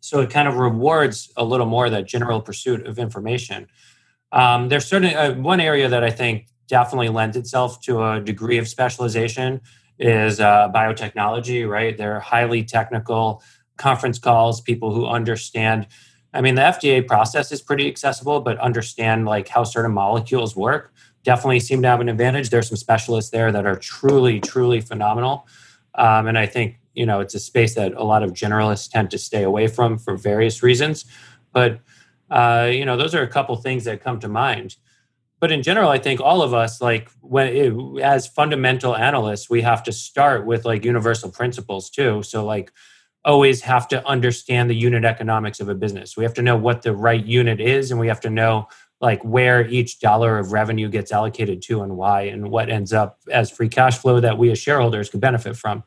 [0.00, 3.68] So it kind of rewards a little more that general pursuit of information.
[4.32, 8.58] Um, there's certainly uh, one area that I think definitely lends itself to a degree
[8.58, 9.60] of specialization
[9.98, 11.96] is uh, biotechnology, right?
[11.96, 13.42] They're highly technical
[13.76, 15.86] conference calls, people who understand.
[16.34, 20.92] I mean, the FDA process is pretty accessible, but understand like how certain molecules work
[21.22, 22.50] definitely seem to have an advantage.
[22.50, 25.46] There's some specialists there that are truly, truly phenomenal.
[25.94, 29.10] Um, and I think, you know, it's a space that a lot of generalists tend
[29.10, 31.04] to stay away from for various reasons.
[31.52, 31.80] But,
[32.30, 34.76] uh, you know, those are a couple things that come to mind.
[35.38, 39.60] But in general i think all of us like when it, as fundamental analysts we
[39.60, 42.22] have to start with like universal principles too.
[42.22, 42.72] So like
[43.24, 46.16] always have to understand the unit economics of a business.
[46.16, 48.68] We have to know what the right unit is and we have to know
[49.00, 53.18] like where each dollar of revenue gets allocated to and why and what ends up
[53.30, 55.84] as free cash flow that we as shareholders could benefit from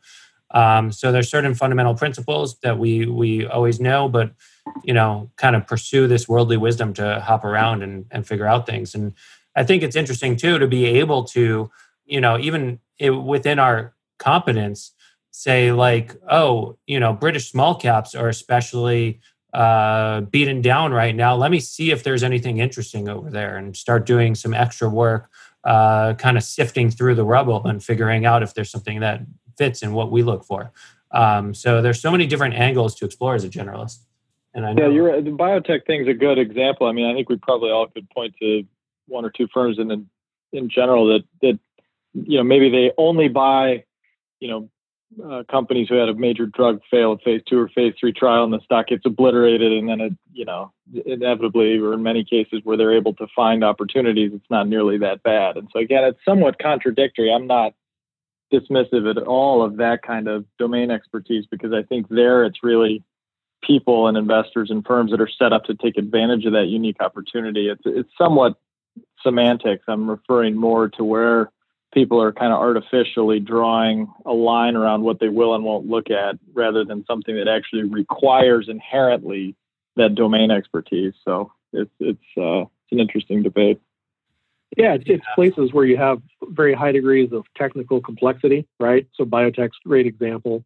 [0.51, 4.31] um, so there's certain fundamental principles that we we always know but
[4.83, 8.65] you know kind of pursue this worldly wisdom to hop around and, and figure out
[8.65, 9.13] things and
[9.59, 11.69] I think it's interesting too to be able to,
[12.05, 14.93] you know, even within our competence,
[15.31, 19.19] say like, oh, you know, British small caps are especially
[19.53, 21.35] uh, beaten down right now.
[21.35, 25.29] Let me see if there's anything interesting over there, and start doing some extra work,
[25.65, 29.21] uh, kind of sifting through the rubble and figuring out if there's something that
[29.59, 30.71] fits in what we look for.
[31.11, 33.99] Um, so there's so many different angles to explore as a generalist.
[34.55, 36.87] And I know yeah, you're the biotech thing's a good example.
[36.87, 38.63] I mean, I think we probably all could point to
[39.07, 40.03] one or two firms in the,
[40.51, 41.59] in general that that
[42.13, 43.83] you know maybe they only buy
[44.39, 44.69] you know
[45.23, 48.43] uh, companies who had a major drug fail at phase two or phase three trial
[48.43, 50.71] and the stock gets obliterated and then it you know
[51.05, 55.21] inevitably or in many cases where they're able to find opportunities it's not nearly that
[55.23, 57.73] bad and so again it's somewhat contradictory i'm not
[58.51, 63.03] dismissive at all of that kind of domain expertise because i think there it's really
[63.61, 67.01] people and investors and firms that are set up to take advantage of that unique
[67.01, 68.55] opportunity it's it's somewhat
[69.23, 69.83] semantics.
[69.87, 71.51] I'm referring more to where
[71.93, 76.09] people are kind of artificially drawing a line around what they will and won't look
[76.11, 79.55] at rather than something that actually requires inherently
[79.95, 81.13] that domain expertise.
[81.25, 83.81] So it's it's uh, it's an interesting debate.
[84.77, 89.07] Yeah, it's, it's places where you have very high degrees of technical complexity, right?
[89.15, 90.63] So biotech's great example.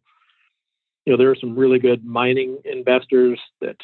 [1.06, 3.76] You know, there are some really good mining investors that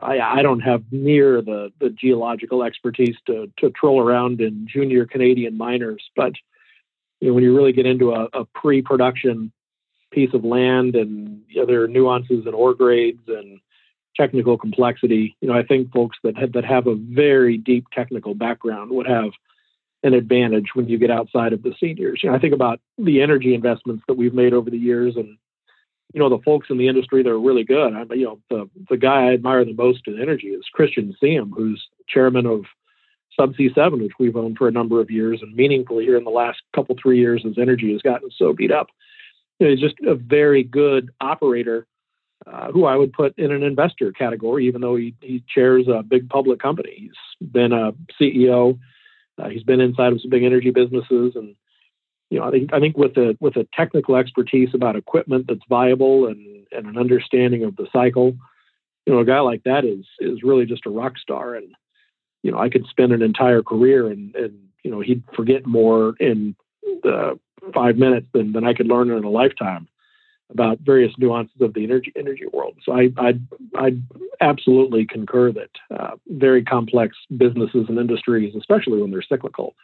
[0.00, 5.06] I, I don't have near the, the geological expertise to, to troll around in junior
[5.06, 6.32] Canadian miners, but
[7.20, 9.52] you know, when you really get into a, a pre-production
[10.10, 13.60] piece of land and you know, there are nuances and ore grades and
[14.16, 18.34] technical complexity, you know, I think folks that have, that have a very deep technical
[18.34, 19.30] background would have
[20.02, 22.20] an advantage when you get outside of the seniors.
[22.22, 25.38] You know, I think about the energy investments that we've made over the years and
[26.12, 27.94] you know, the folks in the industry that are really good.
[27.94, 31.52] I, you know, the the guy I admire the most in energy is Christian Siem,
[31.56, 32.64] who's chairman of
[33.38, 36.30] Subsea Seven, which we've owned for a number of years, and meaningfully here in the
[36.30, 38.88] last couple three years, as energy has gotten so beat up.
[39.58, 41.86] You know, he's just a very good operator,
[42.46, 46.02] uh, who I would put in an investor category, even though he he chairs a
[46.02, 46.94] big public company.
[46.96, 48.78] He's been a CEO.
[49.38, 51.56] Uh, he's been inside of some big energy businesses and
[52.32, 55.60] you know, I think I think with a with a technical expertise about equipment that's
[55.68, 58.38] viable and and an understanding of the cycle,
[59.04, 61.54] you know, a guy like that is is really just a rock star.
[61.54, 61.74] And
[62.42, 66.14] you know, I could spend an entire career and and you know he'd forget more
[66.20, 66.56] in
[67.02, 67.38] the
[67.74, 69.86] five minutes than than I could learn in a lifetime
[70.52, 72.76] about various nuances of the energy energy world.
[72.84, 73.40] So I I
[73.74, 73.96] I
[74.40, 79.74] absolutely concur that uh, very complex businesses and industries, especially when they're cyclical,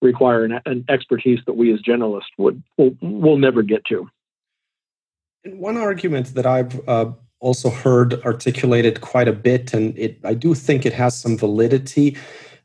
[0.00, 4.08] require an, an expertise that we as generalists would will, will never get to.
[5.44, 10.54] One argument that I've uh, also heard articulated quite a bit, and it I do
[10.54, 12.16] think it has some validity,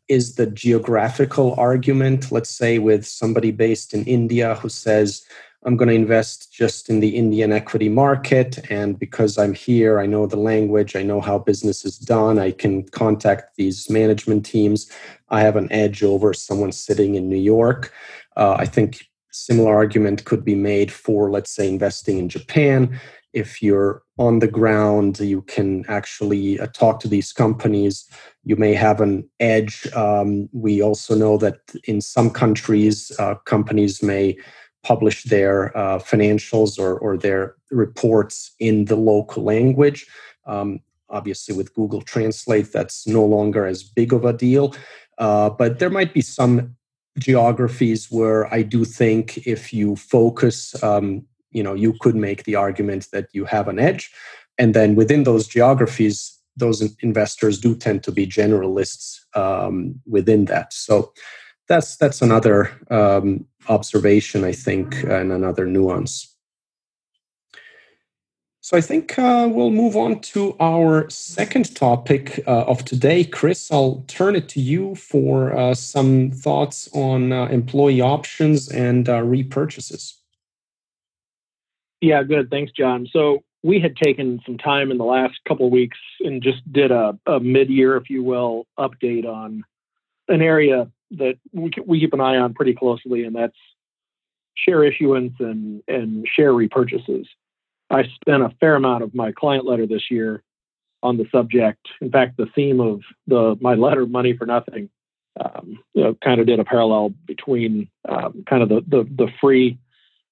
[0.07, 2.31] is the geographical argument.
[2.31, 5.25] Let's say with somebody based in India who says,
[5.65, 8.59] I'm going to invest just in the Indian equity market.
[8.71, 12.51] And because I'm here, I know the language, I know how business is done, I
[12.51, 14.89] can contact these management teams.
[15.29, 17.91] I have an edge over someone sitting in New York.
[18.37, 22.99] Uh, I think similar argument could be made for, let's say, investing in Japan.
[23.33, 28.09] If you're on the ground, you can actually uh, talk to these companies.
[28.43, 29.87] You may have an edge.
[29.93, 34.37] Um, we also know that in some countries, uh, companies may
[34.91, 39.99] publish their uh, financials or, or their reports in the local language.
[40.45, 44.65] Um, obviously, with Google Translate, that's no longer as big of a deal.
[45.17, 46.75] Uh, but there might be some
[47.19, 52.55] geographies where I do think if you focus, um, you know, you could make the
[52.55, 54.03] argument that you have an edge.
[54.57, 56.17] And then within those geographies,
[56.55, 60.73] those investors do tend to be generalists um, within that.
[60.73, 61.11] So
[61.67, 66.33] that's that's another um, observation, I think, and another nuance.
[68.61, 73.23] So I think uh, we'll move on to our second topic uh, of today.
[73.23, 79.07] Chris, I'll turn it to you for uh, some thoughts on uh, employee options and
[79.07, 80.15] uh, repurchases.
[82.01, 82.49] Yeah, good.
[82.49, 83.07] Thanks, John.
[83.09, 87.17] So we had taken some time in the last couple weeks and just did a,
[87.25, 89.63] a mid-year, if you will, update on
[90.27, 93.55] an area that we, we keep an eye on pretty closely, and that's
[94.55, 97.25] share issuance and, and share repurchases.
[97.89, 100.43] I spent a fair amount of my client letter this year
[101.03, 101.87] on the subject.
[102.01, 104.89] In fact, the theme of the my letter, "Money for Nothing,"
[105.39, 109.31] um, you know, kind of did a parallel between um, kind of the the, the
[109.39, 109.77] free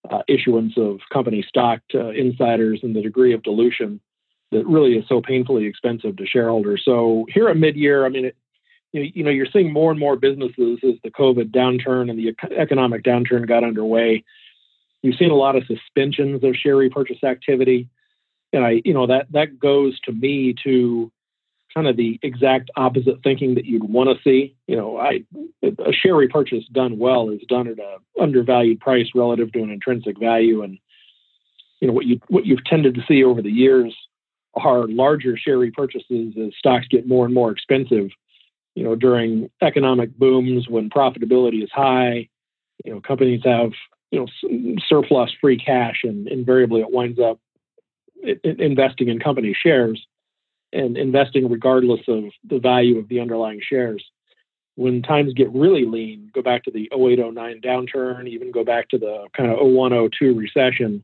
[0.10, 4.00] uh, issuance of company stock to insiders and the degree of dilution
[4.52, 6.84] that really is so painfully expensive to shareholders.
[6.86, 8.36] So here at mid-year, I mean, it,
[9.04, 13.04] you know, you're seeing more and more businesses as the COVID downturn and the economic
[13.04, 14.24] downturn got underway
[15.06, 17.88] You've seen a lot of suspensions of share repurchase activity.
[18.52, 21.12] And I, you know, that that goes to me to
[21.76, 24.56] kind of the exact opposite thinking that you'd want to see.
[24.66, 25.24] You know, I
[25.62, 30.18] a share repurchase done well is done at a undervalued price relative to an intrinsic
[30.18, 30.64] value.
[30.64, 30.80] And
[31.82, 33.96] you know what you what you've tended to see over the years
[34.56, 38.10] are larger share repurchases as stocks get more and more expensive.
[38.76, 42.30] You know, during economic booms when profitability is high,
[42.84, 43.72] you know, companies have
[44.12, 47.40] you know surplus free cash, and invariably it winds up
[48.44, 50.06] investing in company shares
[50.74, 54.04] and investing regardless of the value of the underlying shares.
[54.76, 58.98] When times get really lean, go back to the 0809 downturn, even go back to
[58.98, 61.04] the kind of 0102 recession,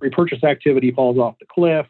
[0.00, 1.86] repurchase activity falls off the cliff.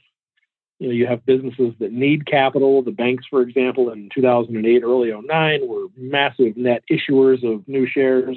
[0.79, 2.83] You know, you have businesses that need capital.
[2.83, 8.37] The banks, for example, in 2008, early 09, were massive net issuers of new shares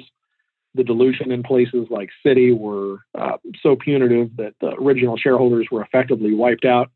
[0.74, 5.82] the dilution in places like Citi were uh, so punitive that the original shareholders were
[5.82, 6.90] effectively wiped out,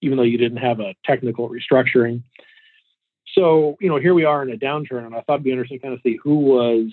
[0.00, 2.22] even though you didn't have a technical restructuring.
[3.34, 5.78] So, you know, here we are in a downturn, and I thought it'd be interesting
[5.78, 6.90] to kind of see who was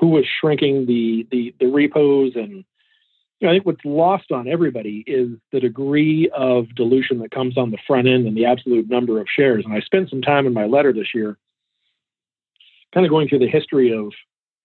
[0.00, 2.64] who was shrinking the the, the repos and
[3.42, 7.78] I think what's lost on everybody is the degree of dilution that comes on the
[7.86, 9.64] front end and the absolute number of shares.
[9.64, 11.36] And I spent some time in my letter this year
[12.94, 14.12] kind of going through the history of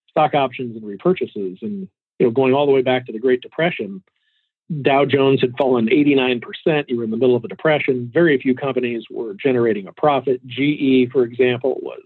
[0.10, 1.62] stock options and repurchases.
[1.62, 4.04] And you know, going all the way back to the Great Depression,
[4.82, 6.86] Dow Jones had fallen 89%.
[6.88, 8.10] You were in the middle of a depression.
[8.14, 10.46] Very few companies were generating a profit.
[10.46, 12.04] GE, for example, was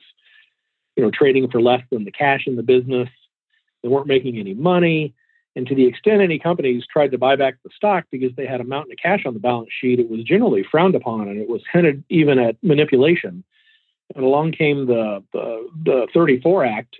[0.95, 3.09] you know trading for less than the cash in the business.
[3.81, 5.13] They weren't making any money.
[5.55, 8.59] And to the extent any companies tried to buy back the stock because they had
[8.59, 11.47] a mountain of cash on the balance sheet, it was generally frowned upon and it
[11.47, 13.43] was hinted even at manipulation.
[14.15, 16.95] And along came the, the, the 34 Act,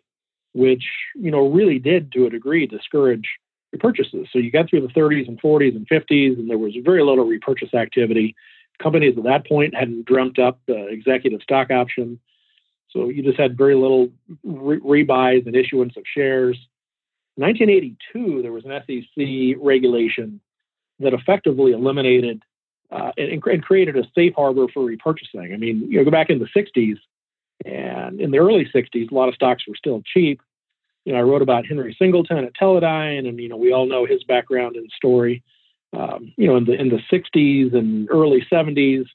[0.53, 0.83] which
[1.15, 3.27] you know really did to a degree discourage
[3.75, 4.27] repurchases.
[4.31, 7.25] So you got through the 30s and 40s and 50s, and there was very little
[7.25, 8.35] repurchase activity.
[8.81, 12.19] Companies at that point hadn't dreamt up the executive stock option,
[12.91, 14.09] so you just had very little
[14.43, 16.57] re- rebuys and issuance of shares.
[17.37, 20.39] In 1982, there was an SEC regulation
[20.99, 22.43] that effectively eliminated
[22.91, 25.51] uh, and, and, created a safe harbor for repurchasing.
[25.51, 26.97] I mean, you know, go back in the 60s,
[27.65, 30.41] and in the early 60s, a lot of stocks were still cheap.
[31.05, 34.05] You know, I wrote about Henry Singleton at Teledyne, and you know, we all know
[34.05, 35.41] his background and story.
[35.97, 39.05] Um, you know, in the in the 60s and early 70s,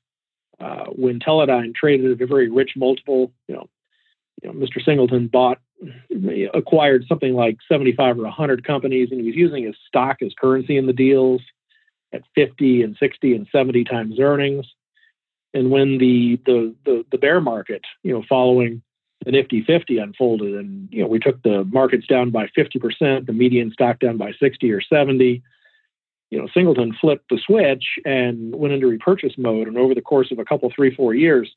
[0.61, 3.69] uh, when Teledyne traded at a very rich multiple, you know,
[4.43, 4.85] you know, Mr.
[4.85, 5.59] Singleton bought,
[6.55, 10.77] acquired something like 75 or 100 companies, and he was using his stock as currency
[10.77, 11.41] in the deals
[12.13, 14.67] at 50 and 60 and 70 times earnings.
[15.55, 18.83] And when the the the, the bear market, you know, following
[19.25, 23.33] the Nifty 50 unfolded, and you know, we took the markets down by 50%, the
[23.33, 25.43] median stock down by 60 or 70.
[26.31, 30.31] You know, Singleton flipped the switch and went into repurchase mode, and over the course
[30.31, 31.51] of a couple, three, four years,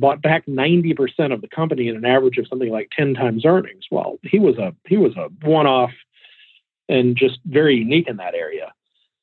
[0.00, 3.84] bought back 90% of the company at an average of something like 10 times earnings.
[3.90, 5.92] Well, he was a he was a one-off
[6.88, 8.72] and just very unique in that area.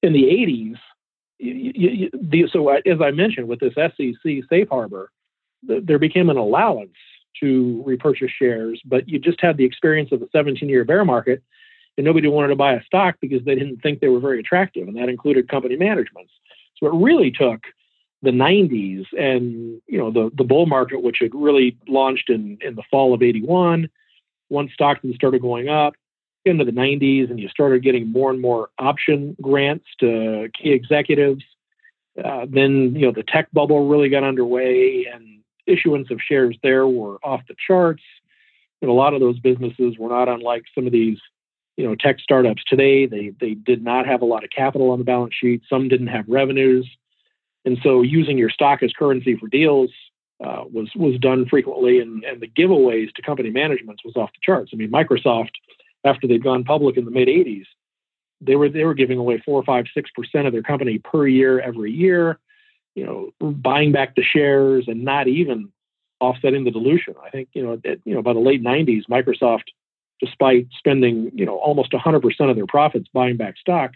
[0.02, 0.78] In the 80s,
[1.38, 5.12] you, you, the, so as I mentioned, with this SEC safe harbor,
[5.64, 6.96] the, there became an allowance
[7.40, 11.44] to repurchase shares, but you just had the experience of a 17-year bear market,
[11.98, 14.88] and nobody wanted to buy a stock because they didn't think they were very attractive,
[14.88, 16.32] and that included company managements.
[16.78, 17.62] So it really took
[18.22, 22.76] the 90s and you know the the bull market, which had really launched in in
[22.76, 23.90] the fall of 81,
[24.50, 25.96] once stocks started going up,
[26.46, 31.44] into the 90s and you started getting more and more option grants to key executives.
[32.24, 36.88] Uh, then, you know, the tech bubble really got underway and issuance of shares there
[36.88, 38.04] were off the charts.
[38.82, 41.20] And a lot of those businesses were not unlike some of these,
[41.78, 43.06] you know, tech startups today.
[43.06, 45.62] They they did not have a lot of capital on the balance sheet.
[45.70, 46.90] Some didn't have revenues,
[47.66, 49.92] and so using your stock as currency for deals
[50.44, 52.00] uh, was was done frequently.
[52.00, 54.72] And and the giveaways to company managements was off the charts.
[54.74, 55.52] I mean, Microsoft,
[56.04, 57.66] after they'd gone public in the mid '80s,
[58.42, 61.60] they were they were giving away four, five, six percent of their company per year
[61.60, 62.40] every year.
[62.96, 63.06] You
[63.40, 65.72] know, buying back the shares and not even
[66.20, 67.14] offsetting the dilution.
[67.24, 69.66] I think you know at, you know by the late '90s, Microsoft,
[70.20, 73.92] despite spending you know almost 100% of their profits buying back stock,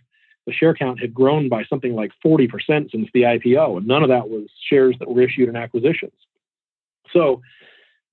[0.46, 4.10] the share count had grown by something like 40% since the IPO, and none of
[4.10, 6.14] that was shares that were issued in acquisitions.
[7.12, 7.42] So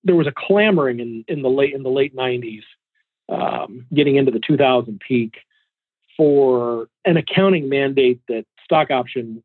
[0.04, 2.62] there was a clamoring in, in the late in the late 90s,
[3.28, 5.34] um, getting into the 2000 peak,
[6.16, 9.42] for an accounting mandate that stock option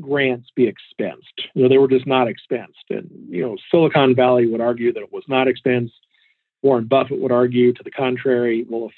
[0.00, 1.48] grants be expensed.
[1.54, 2.84] You know, they were just not expensed.
[2.90, 5.98] And, you know, Silicon Valley would argue that it was not expensed.
[6.62, 8.64] Warren Buffett would argue to the contrary.
[8.68, 8.94] Well, if,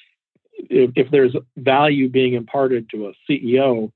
[0.69, 3.93] if there's value being imparted to a CEO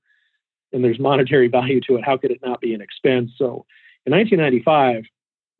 [0.72, 3.32] and there's monetary value to it, how could it not be an expense?
[3.36, 3.66] So
[4.06, 5.04] in 1995,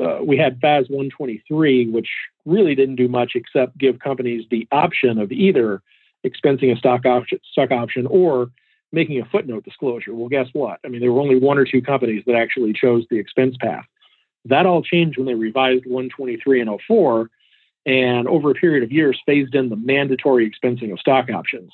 [0.01, 2.09] uh, we had FAS 123, which
[2.45, 5.83] really didn't do much except give companies the option of either
[6.27, 8.51] expensing a stock option, stock option or
[8.93, 10.15] making a footnote disclosure.
[10.15, 10.81] Well, guess what?
[10.85, 13.85] I mean, there were only one or two companies that actually chose the expense path.
[14.47, 17.31] That all changed when they revised 123 and 04,
[17.87, 21.73] and over a period of years phased in the mandatory expensing of stock options.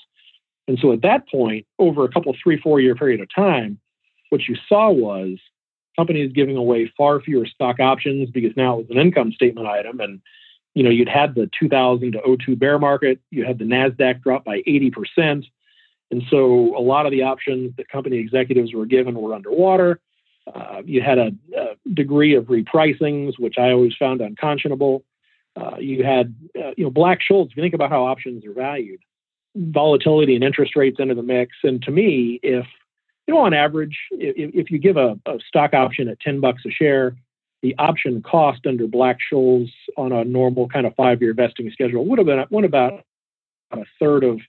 [0.68, 3.78] And so at that point, over a couple, three, four year period of time,
[4.30, 5.38] what you saw was
[5.96, 10.00] companies giving away far fewer stock options because now it was an income statement item.
[10.00, 10.20] And,
[10.74, 14.44] you know, you'd had the 2000 to 02 bear market, you had the NASDAQ drop
[14.44, 15.44] by 80%.
[16.10, 20.00] And so a lot of the options that company executives were given were underwater.
[20.52, 25.04] Uh, you had a, a, degree of repricings, which I always found unconscionable.
[25.60, 27.50] Uh, you had, uh, you know, Black Scholes.
[27.50, 29.00] If you think about how options are valued,
[29.54, 31.56] volatility and interest rates into the mix.
[31.62, 32.66] And to me, if
[33.26, 36.62] you know, on average, if, if you give a, a, stock option at ten bucks
[36.66, 37.16] a share,
[37.62, 42.18] the option cost under Black Scholes on a normal kind of five-year vesting schedule would
[42.18, 43.04] have been would about
[43.72, 44.40] a third of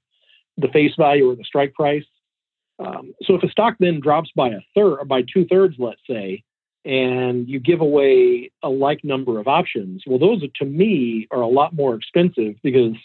[0.57, 2.05] the face value or the strike price.
[2.80, 6.43] Um, so if a stock then drops by a third by two thirds, let's say,
[6.84, 11.47] and you give away a like number of options, well, those to me are a
[11.47, 12.95] lot more expensive because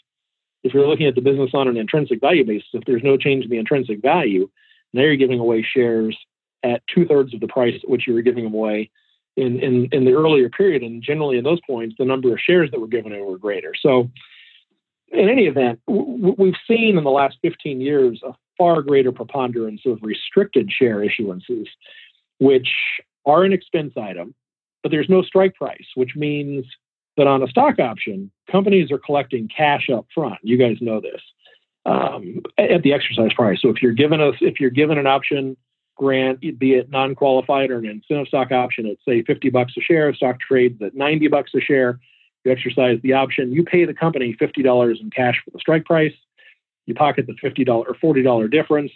[0.64, 3.44] if you're looking at the business on an intrinsic value basis, if there's no change
[3.44, 4.48] in the intrinsic value,
[4.92, 6.16] now you're giving away shares
[6.62, 8.90] at two thirds of the price at which you were giving them away
[9.36, 10.82] in, in, in the earlier period.
[10.82, 13.74] And generally, in those points, the number of shares that were given away were greater.
[13.80, 14.10] So
[15.08, 19.82] in any event, w- we've seen in the last 15 years a far greater preponderance
[19.86, 21.66] of restricted share issuances,
[22.38, 22.68] which
[23.26, 24.34] are an expense item,
[24.82, 26.64] but there's no strike price, which means
[27.16, 30.38] that on a stock option, companies are collecting cash up front.
[30.42, 31.20] You guys know this
[31.84, 33.58] um, at the exercise price.
[33.60, 35.56] So if you're given a if you're given an option
[35.96, 40.14] grant, be it non-qualified or an incentive stock option at say 50 bucks a share,
[40.14, 41.98] stock trades at 90 bucks a share
[42.46, 46.14] you exercise the option, you pay the company $50 in cash for the strike price.
[46.86, 48.92] You pocket the $50 or $40 difference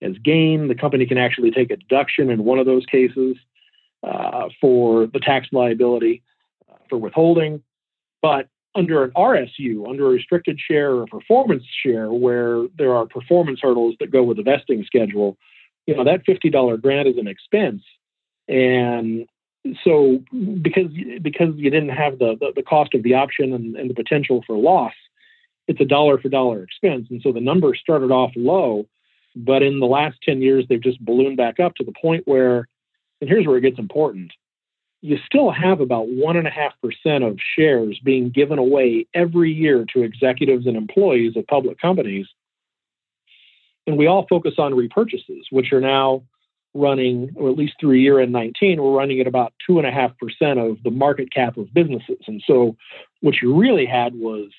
[0.00, 0.68] as gain.
[0.68, 3.36] The company can actually take a deduction in one of those cases
[4.02, 6.22] uh, for the tax liability
[6.70, 7.62] uh, for withholding.
[8.20, 13.60] But under an RSU, under a restricted share or performance share, where there are performance
[13.62, 15.36] hurdles that go with the vesting schedule,
[15.86, 17.82] you know that $50 grant is an expense,
[18.48, 19.26] and
[19.84, 20.22] so
[20.60, 20.90] because
[21.20, 24.42] because you didn't have the, the, the cost of the option and, and, the potential
[24.46, 24.94] for loss,
[25.68, 27.06] it's a dollar for dollar expense.
[27.10, 28.86] And so the numbers started off low,
[29.36, 32.68] but in the last 10 years, they've just ballooned back up to the point where,
[33.22, 34.32] and here's where it gets important.
[35.00, 39.52] You still have about one and a half percent of shares being given away every
[39.52, 42.26] year to executives and employees of public companies.
[43.86, 46.24] And we all focus on repurchases, which are now
[46.74, 50.90] running, or at least through year end 19, we're running at about 2.5% of the
[50.90, 52.18] market cap of businesses.
[52.26, 52.76] And so
[53.20, 54.50] what you really had was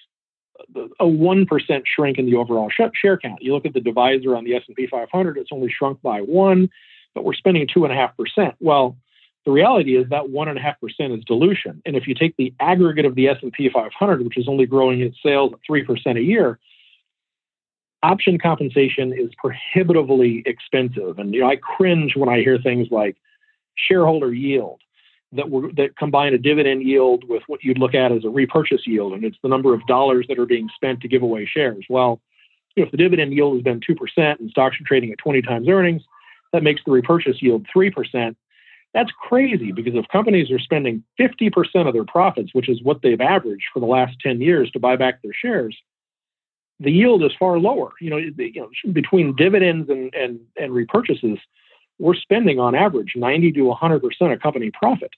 [1.02, 3.42] a 1% shrink in the overall share count.
[3.42, 6.70] You look at the divisor on the S&P 500, it's only shrunk by one,
[7.14, 8.54] but we're spending 2.5%.
[8.60, 8.98] Well,
[9.46, 11.82] the reality is that 1.5% is dilution.
[11.86, 15.18] And if you take the aggregate of the S&P 500, which is only growing its
[15.22, 16.60] sales at 3% a year,
[18.04, 21.20] option compensation is prohibitively expensive.
[21.20, 23.18] And you know, I cringe when I hear things like
[23.76, 24.80] shareholder yield
[25.34, 28.86] that were that combine a dividend yield with what you'd look at as a repurchase
[28.86, 31.86] yield, and it's the number of dollars that are being spent to give away shares.
[31.90, 32.22] Well,
[32.76, 35.68] if the dividend yield has been two percent and stocks are trading at 20 times
[35.68, 36.04] earnings,
[36.54, 38.38] that makes the repurchase yield three percent.
[38.94, 43.20] That's crazy because if companies are spending 50% of their profits, which is what they've
[43.20, 45.76] averaged for the last 10 years to buy back their shares,
[46.80, 47.94] the yield is far lower.
[48.00, 51.40] You know, you know between dividends and, and, and repurchases,
[51.98, 55.12] we're spending on average 90 to 100% of company profit.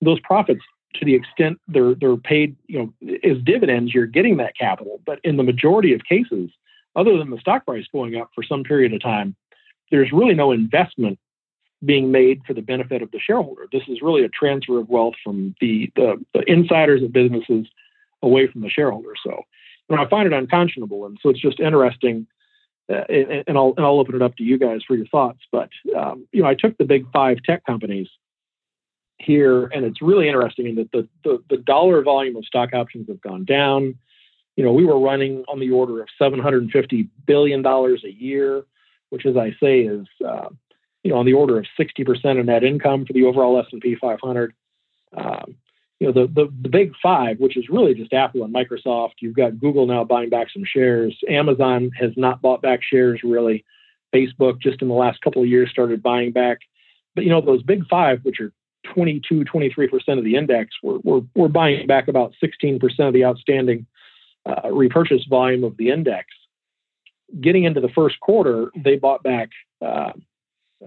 [0.00, 0.62] Those profits,
[0.94, 5.00] to the extent they're, they're paid, you know, as dividends, you're getting that capital.
[5.04, 6.50] But in the majority of cases,
[6.94, 9.34] other than the stock price going up for some period of time,
[9.90, 11.18] there's really no investment
[11.84, 13.66] being made for the benefit of the shareholder.
[13.70, 17.66] This is really a transfer of wealth from the, the, the insiders of businesses
[18.22, 19.12] away from the shareholder.
[19.22, 19.42] So
[19.94, 21.06] know, I find it unconscionable.
[21.06, 22.26] And so it's just interesting.
[22.90, 25.40] Uh, and, and, I'll, and I'll open it up to you guys for your thoughts.
[25.52, 28.08] But, um, you know, I took the big five tech companies
[29.18, 33.08] here, and it's really interesting in that the, the, the dollar volume of stock options
[33.08, 33.96] have gone down.
[34.56, 38.64] You know, we were running on the order of $750 billion a year,
[39.10, 40.48] which, as I say, is, uh,
[41.02, 44.52] you know, on the order of 60% of net income for the overall S&P 500.
[45.16, 45.56] Um,
[46.00, 49.14] you know, the, the, the big five, which is really just Apple and Microsoft.
[49.20, 51.16] You've got Google now buying back some shares.
[51.28, 53.64] Amazon has not bought back shares really.
[54.14, 56.58] Facebook just in the last couple of years started buying back.
[57.14, 58.52] But you know, those big five, which are
[58.94, 63.86] 22, 23% of the index, we're, we're, we're buying back about 16% of the outstanding
[64.44, 66.26] uh, repurchase volume of the index.
[67.40, 69.50] Getting into the first quarter, they bought back
[69.82, 70.12] uh,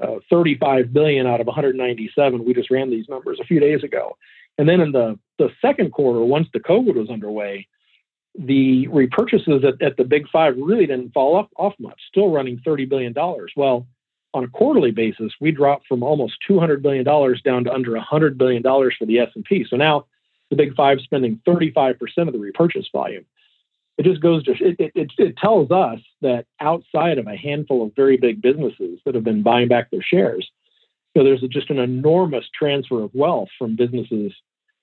[0.01, 2.45] uh, 35 billion out of 197.
[2.45, 4.17] We just ran these numbers a few days ago.
[4.57, 7.67] And then in the, the second quarter, once the COVID was underway,
[8.37, 12.61] the repurchases at, at the big five really didn't fall off, off much, still running
[12.65, 13.13] $30 billion.
[13.55, 13.87] Well,
[14.33, 18.61] on a quarterly basis, we dropped from almost $200 billion down to under $100 billion
[18.63, 19.65] for the S&P.
[19.67, 20.05] So now
[20.49, 23.25] the big five spending 35% of the repurchase volume.
[23.99, 27.95] It just goes to, it, it, it tells us that outside of a handful of
[27.95, 30.49] very big businesses that have been buying back their shares,
[31.13, 34.33] you know, there's just an enormous transfer of wealth from businesses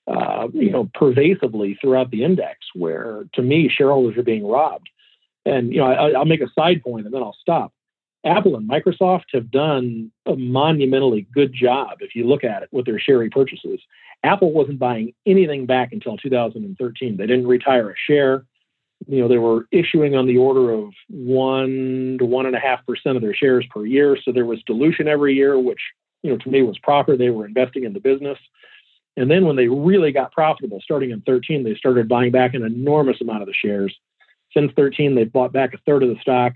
[0.07, 4.89] uh, you know, pervasively throughout the index, where to me shareholders are being robbed.
[5.45, 7.73] And you know, I, I'll make a side point and then I'll stop.
[8.25, 12.85] Apple and Microsoft have done a monumentally good job if you look at it with
[12.85, 13.79] their share repurchases.
[14.23, 17.17] Apple wasn't buying anything back until 2013.
[17.17, 18.45] They didn't retire a share.
[19.05, 22.85] You know, they were issuing on the order of one to one and a half
[22.85, 24.17] percent of their shares per year.
[24.23, 25.79] So there was dilution every year, which,
[26.23, 27.15] you know, to me was proper.
[27.15, 28.39] They were investing in the business.
[29.15, 32.63] And then when they really got profitable, starting in 13, they started buying back an
[32.63, 33.95] enormous amount of the shares.
[34.53, 36.53] Since 13, they've bought back a third of the stock.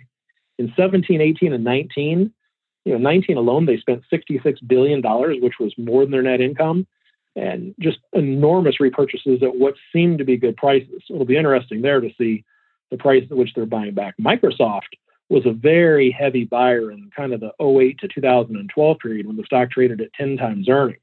[0.57, 2.31] In 17, 18, and 19,
[2.85, 5.01] you know, 19 alone, they spent $66 billion,
[5.41, 6.87] which was more than their net income,
[7.35, 11.01] and just enormous repurchases at what seemed to be good prices.
[11.09, 12.43] It'll be interesting there to see
[12.89, 14.15] the price at which they're buying back.
[14.19, 14.91] Microsoft
[15.29, 19.43] was a very heavy buyer in kind of the 08 to 2012 period when the
[19.45, 20.99] stock traded at 10 times earnings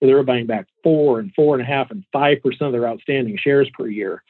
[0.00, 2.72] where they were buying back four and four and a half and five percent of
[2.72, 4.22] their outstanding shares per year.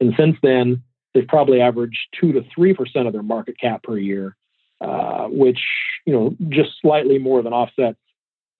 [0.00, 0.82] And since then,
[1.14, 4.36] they've probably averaged two to three percent of their market cap per year,
[4.80, 5.60] uh, which
[6.04, 7.98] you know just slightly more than offsets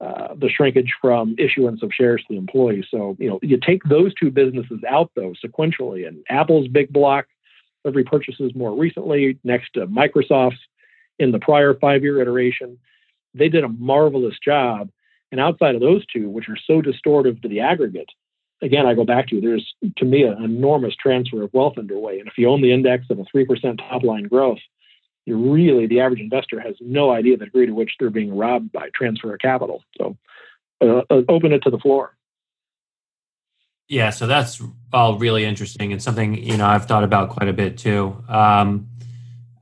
[0.01, 2.87] uh, the shrinkage from issuance of shares to the employees.
[2.91, 7.27] So you know you take those two businesses out though sequentially, and Apple's big block
[7.85, 10.59] of repurchases more recently, next to Microsoft's
[11.19, 12.79] in the prior five-year iteration,
[13.35, 14.91] they did a marvelous job
[15.35, 18.09] and outside of those two, which are so distortive to the aggregate,
[18.63, 22.21] again, I go back to there's to me an enormous transfer of wealth underway.
[22.21, 24.61] And if you own the index of a three percent top line growth,
[25.27, 28.73] you really the average investor has no idea the degree to which they're being robbed
[28.73, 29.83] by transfer of capital.
[29.97, 30.17] So
[30.81, 32.17] uh, uh open it to the floor.
[33.89, 34.63] Yeah, so that's
[34.93, 38.23] all really interesting and something you know I've thought about quite a bit too.
[38.29, 38.89] Um,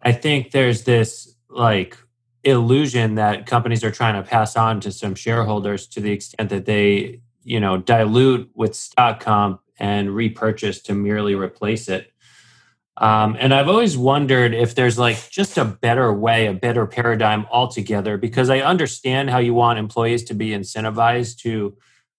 [0.02, 1.96] I think there's this like
[2.44, 6.66] illusion that companies are trying to pass on to some shareholders to the extent that
[6.66, 12.11] they you know dilute with stock comp and repurchase to merely replace it
[13.02, 17.44] um, and i've always wondered if there's like just a better way a better paradigm
[17.50, 21.76] altogether because i understand how you want employees to be incentivized to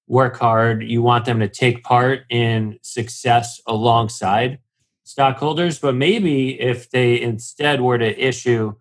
[0.07, 0.84] work hard.
[0.84, 4.59] You want them to take part in success alongside
[5.03, 5.79] stockholders.
[5.79, 8.73] But maybe if they instead were to issue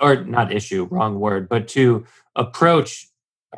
[0.00, 3.08] or not issue, wrong word, but to approach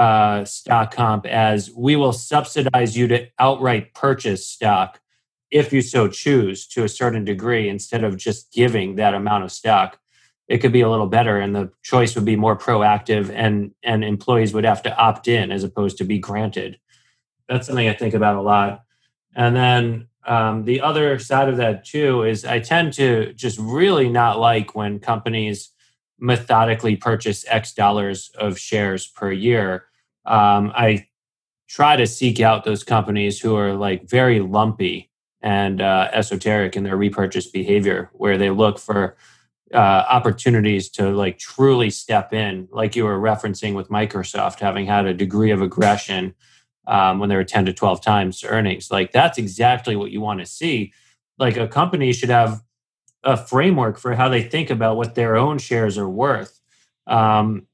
[0.01, 5.02] uh, stock comp as we will subsidize you to outright purchase stock
[5.53, 9.53] if you so choose to a certain degree instead of just giving that amount of
[9.53, 9.99] stock
[10.49, 14.05] it could be a little better and the choice would be more proactive and and
[14.05, 16.79] employees would have to opt in as opposed to be granted.
[17.49, 18.83] That's something i think about a lot.
[19.35, 24.09] And then um, the other side of that too is i tend to just really
[24.09, 25.71] not like when companies
[26.19, 29.87] methodically purchase X dollars of shares per year.
[30.25, 31.09] Um, I
[31.67, 35.11] try to seek out those companies who are like very lumpy
[35.43, 39.17] and uh, esoteric in their repurchase behavior, where they look for
[39.75, 45.07] uh, opportunities to like truly step in, like you were referencing with Microsoft having had
[45.07, 46.35] a degree of aggression
[46.87, 48.91] um, when they were 10 to 12 times earnings.
[48.91, 50.93] Like that's exactly what you want to see.
[51.39, 52.63] Like a company should have
[53.25, 56.61] a framework for how they think about what their own shares are worth
[57.07, 57.67] um,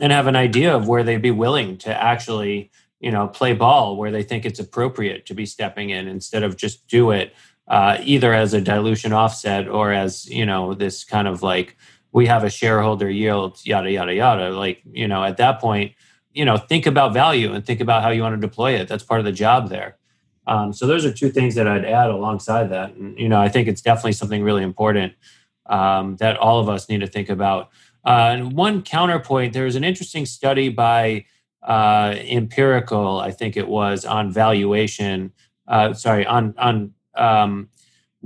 [0.00, 2.70] and have an idea of where they'd be willing to actually
[3.00, 6.56] you know play ball where they think it's appropriate to be stepping in instead of
[6.56, 7.34] just do it
[7.68, 11.76] uh, either as a dilution offset or as you know this kind of like
[12.12, 14.50] we have a shareholder yield yada yada yada.
[14.50, 15.92] Like you know at that point
[16.32, 18.88] you know think about value and think about how you want to deploy it.
[18.88, 19.96] That's part of the job there.
[20.46, 22.94] Um, so those are two things that i'd add alongside that.
[22.94, 25.14] And you know i think it's definitely something really important
[25.66, 27.70] um, that all of us need to think about.
[28.04, 31.24] Uh, and one counterpoint there was an interesting study by
[31.66, 35.32] uh, empirical i think it was on valuation
[35.68, 37.68] uh, sorry on on um,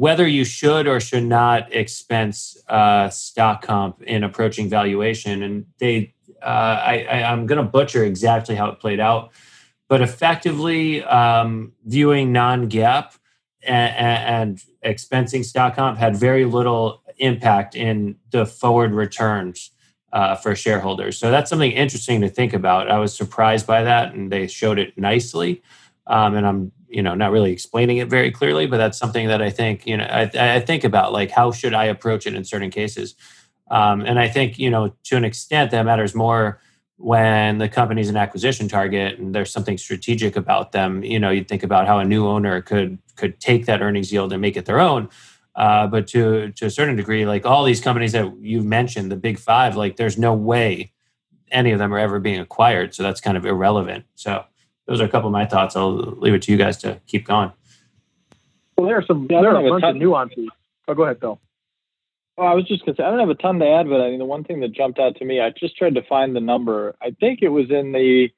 [0.00, 5.42] whether you should or should not expense uh, stock comp in approaching valuation.
[5.42, 9.32] And they, uh, I, I, am going to butcher exactly how it played out,
[9.88, 13.12] but effectively um, viewing non-GAAP
[13.62, 19.70] and, and expensing stock comp had very little impact in the forward returns
[20.12, 21.18] uh, for shareholders.
[21.18, 22.90] So that's something interesting to think about.
[22.90, 25.62] I was surprised by that, and they showed it nicely.
[26.06, 29.40] Um, and I'm you know not really explaining it very clearly but that's something that
[29.40, 32.44] i think you know i, I think about like how should i approach it in
[32.44, 33.14] certain cases
[33.70, 36.60] um, and i think you know to an extent that matters more
[36.96, 41.44] when the company's an acquisition target and there's something strategic about them you know you
[41.44, 44.66] think about how a new owner could could take that earnings yield and make it
[44.66, 45.08] their own
[45.56, 49.16] uh, but to to a certain degree like all these companies that you've mentioned the
[49.16, 50.92] big five like there's no way
[51.50, 54.44] any of them are ever being acquired so that's kind of irrelevant so
[54.90, 55.76] those are a couple of my thoughts.
[55.76, 57.52] I'll leave it to you guys to keep going.
[58.76, 60.48] Well, there are some yeah, there are a bunch of nuances.
[60.88, 61.40] Oh, go ahead, Phil.
[62.36, 64.00] Well, I was just going to say I don't have a ton to add, but
[64.00, 66.34] I mean the one thing that jumped out to me, I just tried to find
[66.34, 66.96] the number.
[67.00, 68.30] I think it was in the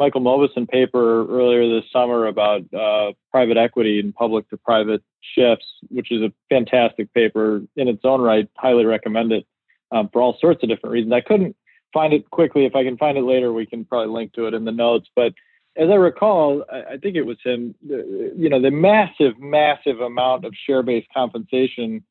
[0.00, 5.04] Michael Mauboussin paper earlier this summer about uh, private equity and public to private
[5.34, 8.48] shifts, which is a fantastic paper in its own right.
[8.56, 9.46] Highly recommend it
[9.92, 11.12] um, for all sorts of different reasons.
[11.12, 11.56] I couldn't
[11.92, 12.64] find it quickly.
[12.64, 15.08] If I can find it later, we can probably link to it in the notes.
[15.14, 15.34] But
[15.76, 17.74] as I recall, I think it was him.
[17.86, 22.04] You know, the massive, massive amount of share-based compensation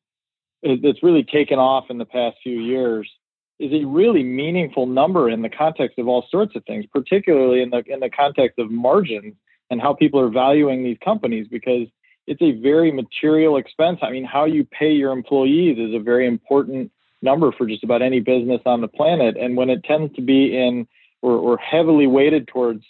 [0.62, 3.10] that's really taken off in the past few years
[3.58, 7.70] is a really meaningful number in the context of all sorts of things, particularly in
[7.70, 9.34] the in the context of margins
[9.68, 11.86] and how people are valuing these companies because
[12.30, 13.98] it's a very material expense.
[14.02, 18.02] I mean, how you pay your employees is a very important number for just about
[18.02, 19.36] any business on the planet.
[19.36, 20.86] And when it tends to be in
[21.22, 22.84] or, or heavily weighted towards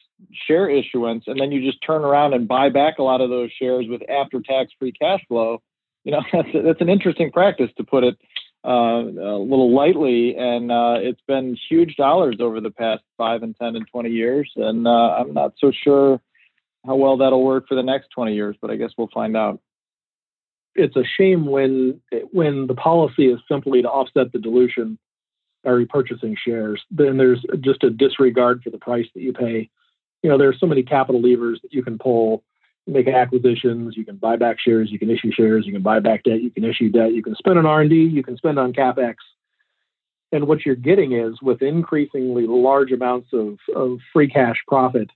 [0.46, 3.50] share issuance and then you just turn around and buy back a lot of those
[3.58, 5.62] shares with after tax free cash flow
[6.04, 8.18] you know that's that's an interesting practice to put it
[8.62, 13.56] uh, a little lightly and uh, it's been huge dollars over the past five and
[13.56, 16.20] ten and 20 years and uh, i'm not so sure
[16.86, 19.60] how well that'll work for the next 20 years but i guess we'll find out.
[20.74, 22.00] It's a shame when
[22.30, 24.98] when the policy is simply to offset the dilution
[25.64, 26.82] by repurchasing shares.
[26.90, 29.68] Then there's just a disregard for the price that you pay.
[30.22, 32.44] You know, there are so many capital levers that you can pull,
[32.86, 36.24] make acquisitions, you can buy back shares, you can issue shares, you can buy back
[36.24, 39.16] debt, you can issue debt, you can spend on R&D, you can spend on CapEx.
[40.32, 45.10] And what you're getting is with increasingly large amounts of, of free cash profit,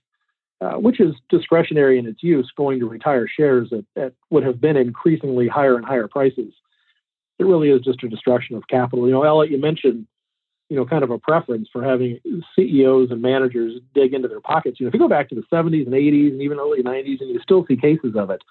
[0.65, 4.59] uh, which is discretionary in its use, going to retire shares at, at what have
[4.59, 6.53] been increasingly higher and higher prices.
[7.37, 9.05] It really is just a destruction of capital.
[9.05, 10.07] You know, Elliot, you mentioned
[10.69, 12.19] you know, kind of a preference for having
[12.55, 14.79] CEOs and managers dig into their pockets.
[14.79, 17.21] You know, if you go back to the 70s and 80s and even early 90s,
[17.21, 18.41] and you still see cases of it,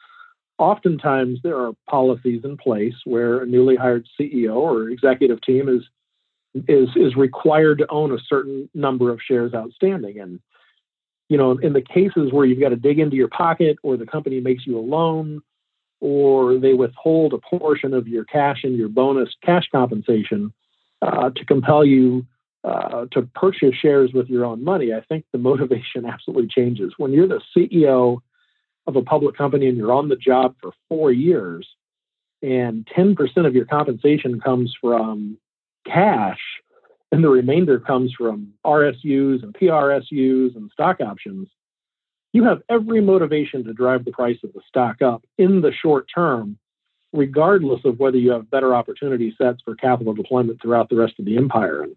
[0.58, 5.82] oftentimes there are policies in place where a newly hired CEO or executive team is
[6.68, 10.20] is is required to own a certain number of shares outstanding.
[10.20, 10.38] And
[11.28, 14.06] you know, in the cases where you've got to dig into your pocket, or the
[14.06, 15.40] company makes you a loan,
[16.00, 20.52] or they withhold a portion of your cash and your bonus cash compensation
[21.02, 22.26] uh, to compel you
[22.64, 26.94] uh, to purchase shares with your own money, I think the motivation absolutely changes.
[26.96, 28.18] When you're the CEO
[28.86, 31.68] of a public company and you're on the job for four years,
[32.42, 35.38] and 10% of your compensation comes from
[35.86, 36.40] cash,
[37.14, 41.48] and the remainder comes from RSUs and PRSUs and stock options,
[42.32, 46.06] you have every motivation to drive the price of the stock up in the short
[46.12, 46.58] term
[47.12, 51.24] regardless of whether you have better opportunity sets for capital deployment throughout the rest of
[51.24, 51.84] the empire.
[51.84, 51.96] And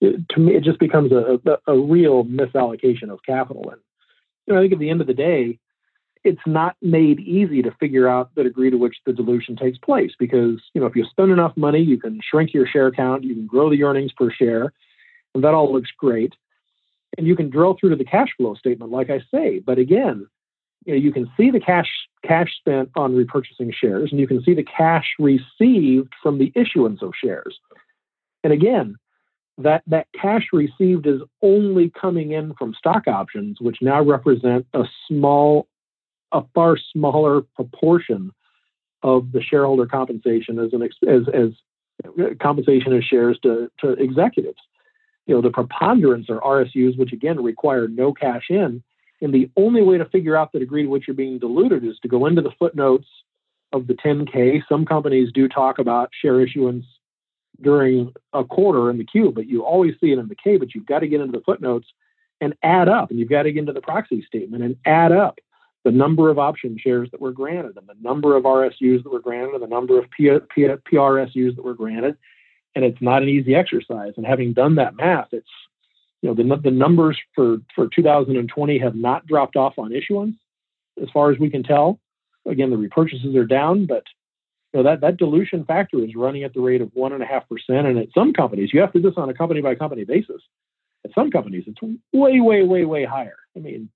[0.00, 3.68] it, to me, it just becomes a, a, a real misallocation of capital.
[3.70, 3.80] And
[4.46, 5.58] you know, I think at the end of the day,
[6.24, 10.12] it's not made easy to figure out the degree to which the dilution takes place
[10.18, 13.34] because you know if you spend enough money, you can shrink your share count, you
[13.34, 14.72] can grow the earnings per share,
[15.34, 16.34] and that all looks great.
[17.18, 19.58] And you can drill through to the cash flow statement, like I say.
[19.58, 20.28] But again,
[20.84, 21.88] you know, you can see the cash
[22.24, 27.02] cash spent on repurchasing shares, and you can see the cash received from the issuance
[27.02, 27.58] of shares.
[28.44, 28.96] And again,
[29.58, 34.84] that that cash received is only coming in from stock options, which now represent a
[35.06, 35.66] small,
[36.32, 38.32] a far smaller proportion
[39.02, 41.50] of the shareholder compensation as an as as
[42.40, 44.58] compensation as shares to, to executives.
[45.26, 48.82] You know, the preponderance are RSUs, which again require no cash in.
[49.22, 51.98] And the only way to figure out the degree to which you're being diluted is
[52.02, 53.06] to go into the footnotes
[53.72, 54.62] of the 10K.
[54.68, 56.86] Some companies do talk about share issuance
[57.60, 60.74] during a quarter in the Q, but you always see it in the K, but
[60.74, 61.86] you've got to get into the footnotes
[62.40, 65.38] and add up, and you've got to get into the proxy statement and add up
[65.84, 69.20] the number of option shares that were granted and the number of RSUs that were
[69.20, 72.16] granted and the number of P- P- PRSUs that were granted.
[72.74, 74.12] And it's not an easy exercise.
[74.16, 75.48] And having done that math, it's
[76.22, 80.36] you know the, the numbers for, for 2020 have not dropped off on issuance
[81.02, 81.98] as far as we can tell.
[82.46, 84.04] Again, the repurchases are down, but
[84.72, 87.42] you know, that, that dilution factor is running at the rate of 1.5%.
[87.68, 90.42] And at some companies, you have to do this on a company by company basis.
[91.04, 91.80] At some companies, it's
[92.12, 93.36] way, way, way, way higher.
[93.56, 93.90] I mean,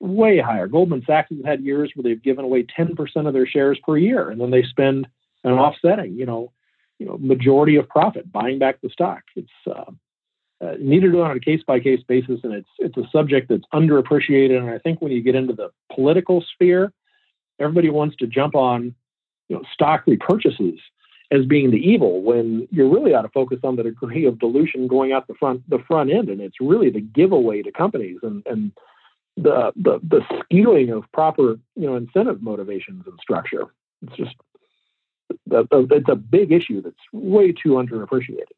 [0.00, 0.66] way higher.
[0.66, 4.30] Goldman Sachs has had years where they've given away 10% of their shares per year,
[4.30, 5.06] and then they spend
[5.44, 6.52] an offsetting, you know,
[6.98, 9.22] you know, majority of profit buying back the stock.
[9.34, 9.90] It's uh,
[10.64, 13.64] uh, need to on a case by case basis, and it's it's a subject that's
[13.74, 14.58] underappreciated.
[14.58, 16.92] And I think when you get into the political sphere,
[17.58, 18.94] everybody wants to jump on
[19.48, 20.78] you know, stock repurchases
[21.30, 24.86] as being the evil when you're really ought to focus on the degree of dilution
[24.86, 28.44] going out the front the front end and it's really the giveaway to companies and
[28.46, 28.70] and
[29.36, 33.64] the the, the skewing of proper you know incentive motivations and structure
[34.02, 34.34] it's just
[35.50, 38.56] it's a big issue that's way too underappreciated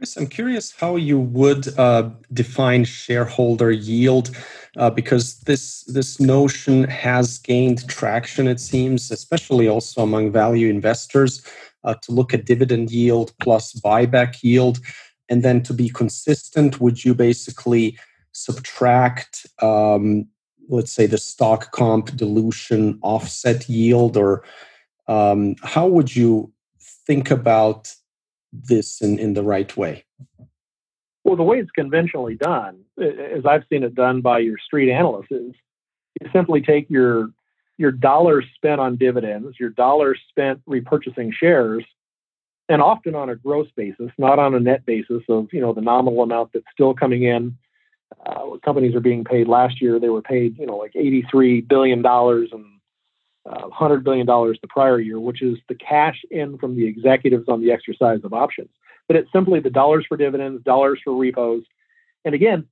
[0.00, 4.34] Chris, I'm curious how you would uh, define shareholder yield,
[4.78, 8.48] uh, because this this notion has gained traction.
[8.48, 11.42] It seems, especially also among value investors,
[11.84, 14.80] uh, to look at dividend yield plus buyback yield,
[15.28, 17.98] and then to be consistent, would you basically
[18.32, 20.26] subtract, um,
[20.68, 24.44] let's say, the stock comp dilution offset yield, or
[25.08, 27.94] um, how would you think about
[28.52, 30.04] this in, in the right way?
[31.24, 35.30] Well, the way it's conventionally done, as I've seen it done by your street analysts,
[35.30, 35.54] is
[36.20, 37.30] you simply take your
[37.76, 41.82] your dollars spent on dividends, your dollars spent repurchasing shares,
[42.68, 45.80] and often on a gross basis, not on a net basis of you know the
[45.80, 47.56] nominal amount that's still coming in.
[48.26, 51.60] Uh, companies are being paid last year; they were paid you know like eighty three
[51.60, 52.64] billion dollars and
[53.48, 57.60] uh, $100 billion the prior year, which is the cash in from the executives on
[57.60, 58.68] the exercise of options.
[59.08, 61.62] But it's simply the dollars for dividends, dollars for repos.
[62.24, 62.66] And again,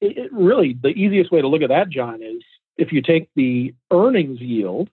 [0.00, 2.42] it, it really, the easiest way to look at that, John, is
[2.76, 4.90] if you take the earnings yield,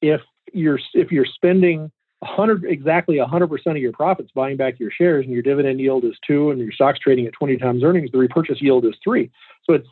[0.00, 0.20] if
[0.52, 1.90] you're if you're spending
[2.20, 6.14] 100 exactly 100% of your profits buying back your shares and your dividend yield is
[6.26, 9.30] 2 and your stock's trading at 20 times earnings the repurchase yield is 3
[9.64, 9.88] so it's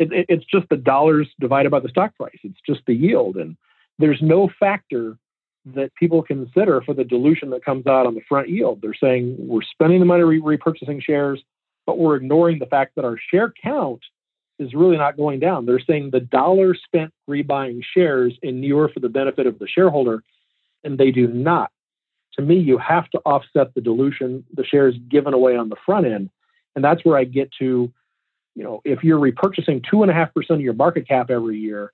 [0.00, 3.56] it, it's just the dollars divided by the stock price it's just the yield and
[3.98, 5.16] there's no factor
[5.74, 8.80] that people consider for the dilution that comes out on the front yield.
[8.80, 11.42] They're saying we're spending the money re- repurchasing shares,
[11.86, 14.00] but we're ignoring the fact that our share count
[14.58, 15.66] is really not going down.
[15.66, 20.22] They're saying the dollar spent rebuying shares in inure for the benefit of the shareholder,
[20.84, 21.70] and they do not.
[22.34, 26.06] To me, you have to offset the dilution, the shares given away on the front
[26.06, 26.30] end.
[26.76, 27.92] And that's where I get to,
[28.54, 31.58] you know, if you're repurchasing two and a half percent of your market cap every
[31.58, 31.92] year,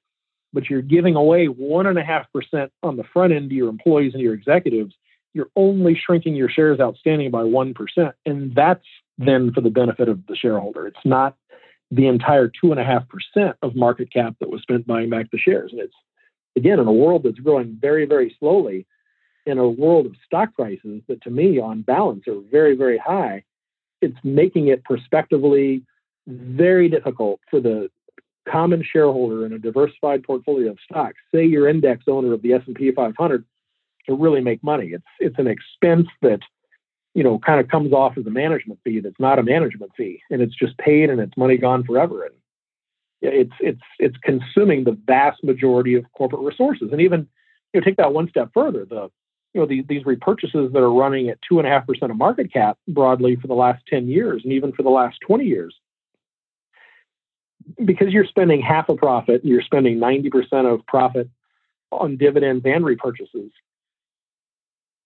[0.53, 3.69] but you're giving away one and a half percent on the front end to your
[3.69, 4.95] employees and your executives,
[5.33, 8.85] you're only shrinking your shares outstanding by one percent, and that's
[9.19, 10.87] then for the benefit of the shareholder.
[10.87, 11.37] It's not
[11.91, 15.31] the entire two and a half percent of market cap that was spent buying back
[15.31, 15.71] the shares.
[15.73, 15.95] And it's
[16.57, 18.87] again in a world that's growing very, very slowly,
[19.47, 23.45] in a world of stock prices that to me on balance are very, very high.
[24.01, 25.83] It's making it prospectively
[26.27, 27.91] very difficult for the
[28.49, 32.91] common shareholder in a diversified portfolio of stocks, say you're index owner of the S&P
[32.93, 33.45] 500,
[34.07, 34.89] to really make money.
[34.89, 36.41] It's it's an expense that
[37.15, 40.21] you know kind of comes off as a management fee that's not a management fee,
[40.31, 42.25] and it's just paid and it's money gone forever.
[42.25, 42.35] And
[43.33, 46.89] it's it's it's consuming the vast majority of corporate resources.
[46.93, 47.29] And even
[47.73, 49.11] you know take that one step further, the
[49.55, 52.19] you know, these, these repurchases that are running at two and a half percent of
[52.19, 55.75] market cap broadly for the last 10 years and even for the last 20 years.
[57.83, 61.31] Because you're spending half a profit, you're spending 90% of profit
[61.93, 63.51] on dividends and repurchases.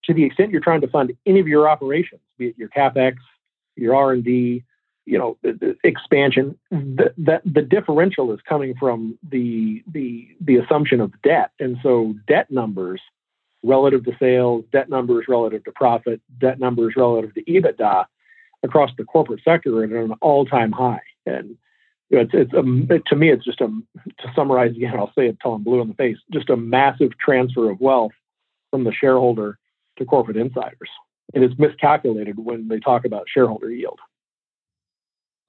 [0.05, 3.17] To the extent you're trying to fund any of your operations, be it your capex,
[3.77, 4.65] your R and D,
[5.09, 5.39] you know,
[5.85, 11.79] expansion, the, the, the differential is coming from the the the assumption of debt, and
[11.83, 13.01] so debt numbers
[13.63, 18.05] relative to sales, debt numbers relative to profit, debt numbers relative to EBITDA
[18.63, 21.01] across the corporate sector are at an all-time high.
[21.25, 21.57] And
[22.11, 25.29] you know, it's, it's a, to me, it's just a, to summarize again, I'll say
[25.29, 28.13] it till I'm blue in the face, just a massive transfer of wealth
[28.71, 29.59] from the shareholder
[29.99, 30.91] to corporate insiders.
[31.35, 33.99] And it's miscalculated when they talk about shareholder yield.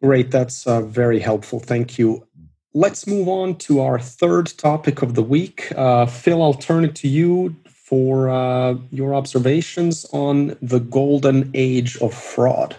[0.02, 0.32] Great.
[0.32, 1.60] That's uh, very helpful.
[1.60, 2.26] Thank you.
[2.74, 5.72] Let's move on to our third topic of the week.
[5.76, 11.98] Uh, Phil, I'll turn it to you for uh, your observations on the golden age
[11.98, 12.78] of fraud.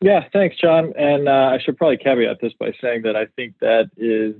[0.00, 0.92] Yeah, thanks, John.
[0.98, 4.34] And uh, I should probably caveat this by saying that I think that is,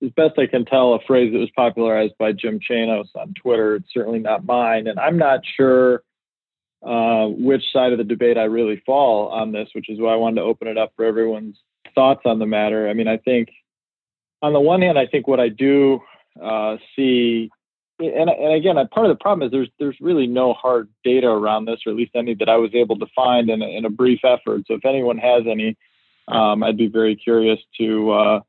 [0.00, 3.74] as best I can tell, a phrase that was popularized by Jim Chanos on Twitter.
[3.74, 4.86] It's certainly not mine.
[4.86, 6.04] And I'm not sure
[6.82, 10.16] uh, which side of the debate I really fall on this, which is why I
[10.16, 11.56] wanted to open it up for everyone's
[11.94, 12.88] thoughts on the matter.
[12.88, 13.48] I mean, I think
[14.42, 16.00] on the one hand, I think what I do
[16.40, 17.50] uh, see
[18.00, 21.64] and, and again, part of the problem is there's there's really no hard data around
[21.64, 23.90] this, or at least any that I was able to find in a, in a
[23.90, 24.62] brief effort.
[24.66, 25.76] So if anyone has any,
[26.28, 28.40] um, I'd be very curious to uh,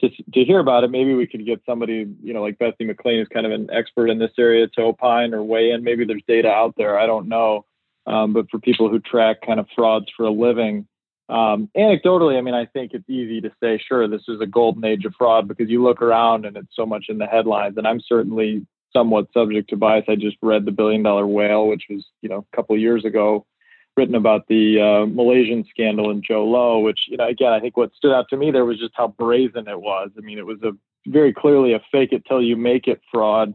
[0.00, 0.90] to to hear about it.
[0.90, 4.10] Maybe we could get somebody, you know, like Bethany McLean, who's kind of an expert
[4.10, 5.84] in this area, to opine or weigh in.
[5.84, 6.98] Maybe there's data out there.
[6.98, 7.64] I don't know.
[8.06, 10.86] Um, but for people who track kind of frauds for a living,
[11.28, 14.84] um, anecdotally, I mean, I think it's easy to say, sure, this is a golden
[14.84, 17.76] age of fraud because you look around and it's so much in the headlines.
[17.76, 20.04] And I'm certainly somewhat subject to bias.
[20.08, 23.44] I just read The Billion Dollar Whale, which was, you know, a couple years ago,
[23.96, 27.76] written about the uh, Malaysian scandal and Jho Low, which, you know, again, I think
[27.76, 30.10] what stood out to me there was just how brazen it was.
[30.16, 30.72] I mean, it was a
[31.06, 33.54] very clearly a fake it till you make it fraud,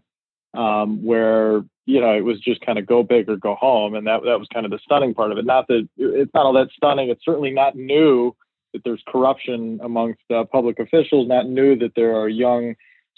[0.54, 3.95] um, where, you know, it was just kind of go big or go home.
[3.95, 5.45] And that, that was kind of the stunning part of it.
[5.45, 7.09] Not that it's not all that stunning.
[7.09, 8.36] It's certainly not new
[8.73, 12.75] that there's corruption amongst uh, public officials, not new that there are young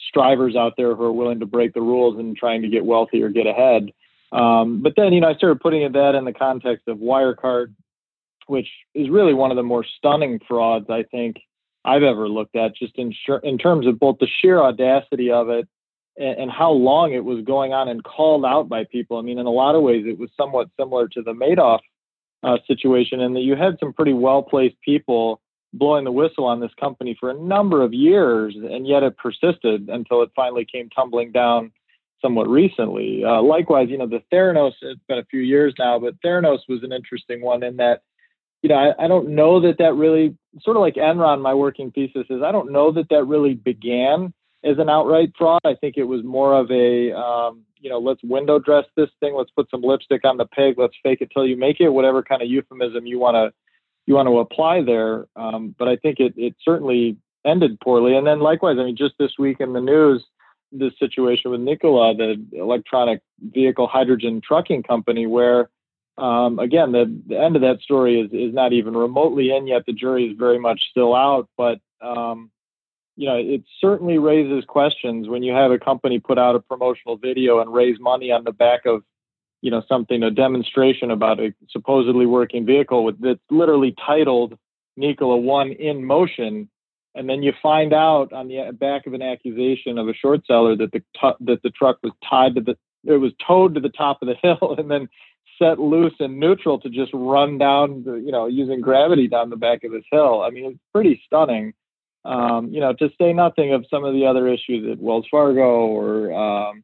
[0.09, 3.21] strivers out there who are willing to break the rules and trying to get wealthy
[3.21, 3.91] or get ahead.
[4.31, 7.75] Um, but then, you know, I started putting that in the context of Wirecard,
[8.47, 11.37] which is really one of the more stunning frauds I think
[11.85, 15.67] I've ever looked at, just in, in terms of both the sheer audacity of it
[16.17, 19.17] and, and, how long it was going on and called out by people.
[19.17, 21.79] I mean, in a lot of ways, it was somewhat similar to the Madoff
[22.43, 25.41] uh, situation and that you had some pretty well placed people
[25.73, 29.89] blowing the whistle on this company for a number of years, and yet it persisted
[29.89, 31.71] until it finally came tumbling down
[32.21, 33.23] somewhat recently.
[33.25, 36.83] Uh, likewise, you know, the Theranos, it's been a few years now, but Theranos was
[36.83, 38.01] an interesting one in that,
[38.61, 41.91] you know, I, I don't know that that really, sort of like Enron, my working
[41.91, 44.33] thesis is I don't know that that really began
[44.63, 45.61] as an outright fraud.
[45.65, 49.35] I think it was more of a, um, you know, let's window dress this thing,
[49.35, 52.23] let's put some lipstick on the pig, let's fake it till you make it, whatever
[52.23, 53.53] kind of euphemism you want to
[54.05, 55.27] you want to apply there.
[55.35, 58.15] Um, but I think it, it certainly ended poorly.
[58.17, 60.25] And then likewise, I mean, just this week in the news,
[60.73, 65.69] this situation with Nikola, the electronic vehicle hydrogen trucking company, where
[66.17, 69.85] um, again, the, the end of that story is, is not even remotely in yet.
[69.85, 72.51] The jury is very much still out, but um,
[73.15, 77.17] you know, it certainly raises questions when you have a company put out a promotional
[77.17, 79.03] video and raise money on the back of
[79.61, 84.57] you know something a demonstration about a supposedly working vehicle with that's literally titled
[84.97, 86.69] Nikola One in motion,
[87.15, 90.75] and then you find out on the back of an accusation of a short seller
[90.75, 93.89] that the t- that the truck was tied to the it was towed to the
[93.89, 95.07] top of the hill and then
[95.59, 99.55] set loose in neutral to just run down the, you know using gravity down the
[99.55, 100.41] back of this hill.
[100.41, 101.73] I mean it's pretty stunning.
[102.25, 105.87] Um, you know to say nothing of some of the other issues at Wells Fargo
[105.87, 106.83] or um,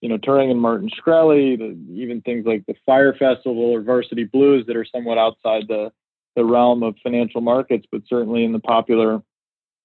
[0.00, 4.24] you know, Turing and Martin Shkreli, the, even things like the Fyre Festival or Varsity
[4.24, 5.92] Blues that are somewhat outside the,
[6.36, 9.22] the realm of financial markets, but certainly in the popular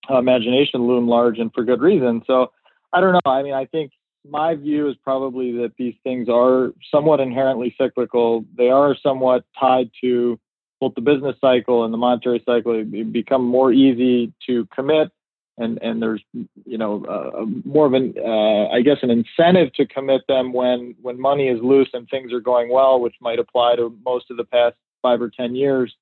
[0.10, 2.22] uh, imagination loom large and for good reason.
[2.26, 2.52] So
[2.94, 3.32] I don't know.
[3.32, 3.92] I mean, I think
[4.28, 8.46] my view is probably that these things are somewhat inherently cyclical.
[8.58, 10.40] They are somewhat tied to
[10.80, 12.84] both the business cycle and the monetary cycle.
[12.84, 15.12] Become more easy to commit
[15.58, 16.24] and and there's
[16.66, 20.96] you know uh, more of an uh, I guess an incentive to commit them when
[21.02, 24.38] when money is loose and things are going well, which might apply to most of
[24.38, 25.96] the past five or ten years.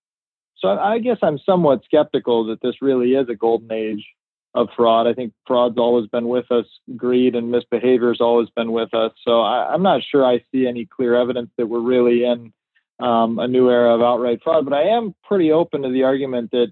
[0.58, 4.06] So I guess I'm somewhat skeptical that this really is a golden age
[4.56, 5.08] of fraud.
[5.08, 6.66] I think fraud's always been with us.
[6.96, 9.12] Greed and misbehavior has always been with us.
[9.24, 12.54] So I, am not sure I see any clear evidence that we're really in
[13.04, 14.64] um, a new era of outright fraud.
[14.64, 16.72] But I am pretty open to the argument that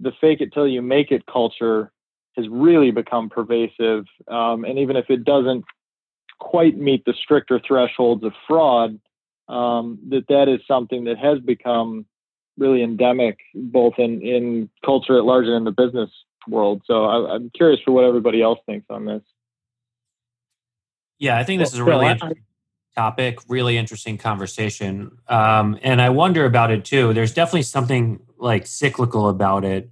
[0.00, 1.90] the fake it till you make it culture
[2.36, 4.04] has really become pervasive.
[4.28, 5.64] Um, and even if it doesn't
[6.38, 9.00] quite meet the stricter thresholds of fraud,
[9.48, 12.04] um, that that is something that has become
[12.58, 16.10] really endemic both in, in culture at large and in the business
[16.46, 16.82] world.
[16.86, 19.22] So I, am curious for what everybody else thinks on this.
[21.18, 22.42] Yeah, I think this is a really interesting
[22.94, 25.18] topic, really interesting conversation.
[25.28, 27.12] Um, and I wonder about it too.
[27.12, 29.90] There's definitely something like cyclical about it.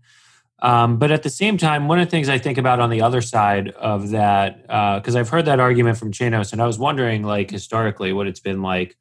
[0.63, 3.01] Um, but at the same time, one of the things I think about on the
[3.01, 6.79] other side of that, because uh, I've heard that argument from Chanos, and I was
[6.79, 8.99] wondering, like, historically, what it's been like.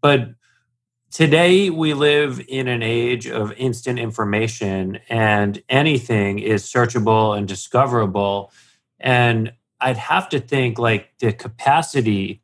[0.00, 0.34] But
[1.14, 8.50] today we live in an age of instant information and anything is searchable and discoverable
[8.98, 12.42] and i'd have to think like the capacity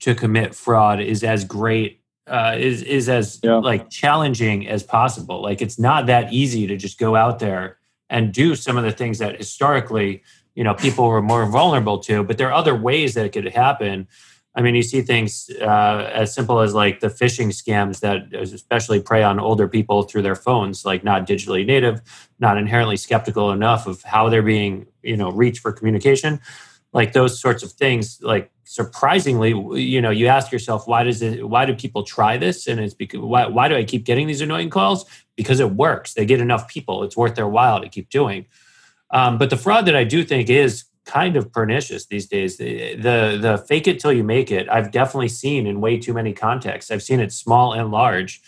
[0.00, 3.56] to commit fraud is as great uh, is is as yeah.
[3.56, 7.78] like challenging as possible like it's not that easy to just go out there
[8.08, 10.22] and do some of the things that historically
[10.54, 13.48] you know people were more vulnerable to but there are other ways that it could
[13.48, 14.06] happen
[14.54, 19.00] I mean, you see things uh, as simple as like the phishing scams that especially
[19.00, 22.02] prey on older people through their phones, like not digitally native,
[22.40, 26.40] not inherently skeptical enough of how they're being, you know, reached for communication.
[26.92, 31.48] Like those sorts of things, like surprisingly, you know, you ask yourself, why does it,
[31.48, 32.66] why do people try this?
[32.66, 35.04] And it's because, why, why do I keep getting these annoying calls?
[35.36, 36.14] Because it works.
[36.14, 37.04] They get enough people.
[37.04, 38.46] It's worth their while to keep doing.
[39.10, 42.56] Um, but the fraud that I do think is kind of pernicious these days.
[42.58, 44.68] The, the, the fake it till you make it.
[44.68, 46.90] I've definitely seen in way too many contexts.
[46.90, 48.40] I've seen it small and large,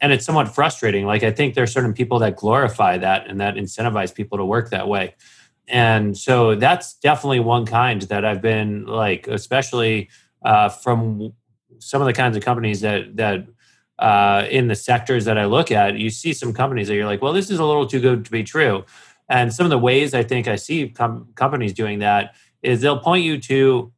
[0.00, 1.06] and it's somewhat frustrating.
[1.06, 4.44] Like I think there are certain people that glorify that and that incentivize people to
[4.44, 5.14] work that way.
[5.68, 10.10] And so that's definitely one kind that I've been like, especially
[10.44, 11.32] uh, from
[11.78, 13.46] some of the kinds of companies that that
[13.98, 17.22] uh, in the sectors that I look at, you see some companies that you're like,
[17.22, 18.84] well, this is a little too good to be true.
[19.28, 22.98] And some of the ways I think I see com- companies doing that is they'll
[22.98, 23.92] point you to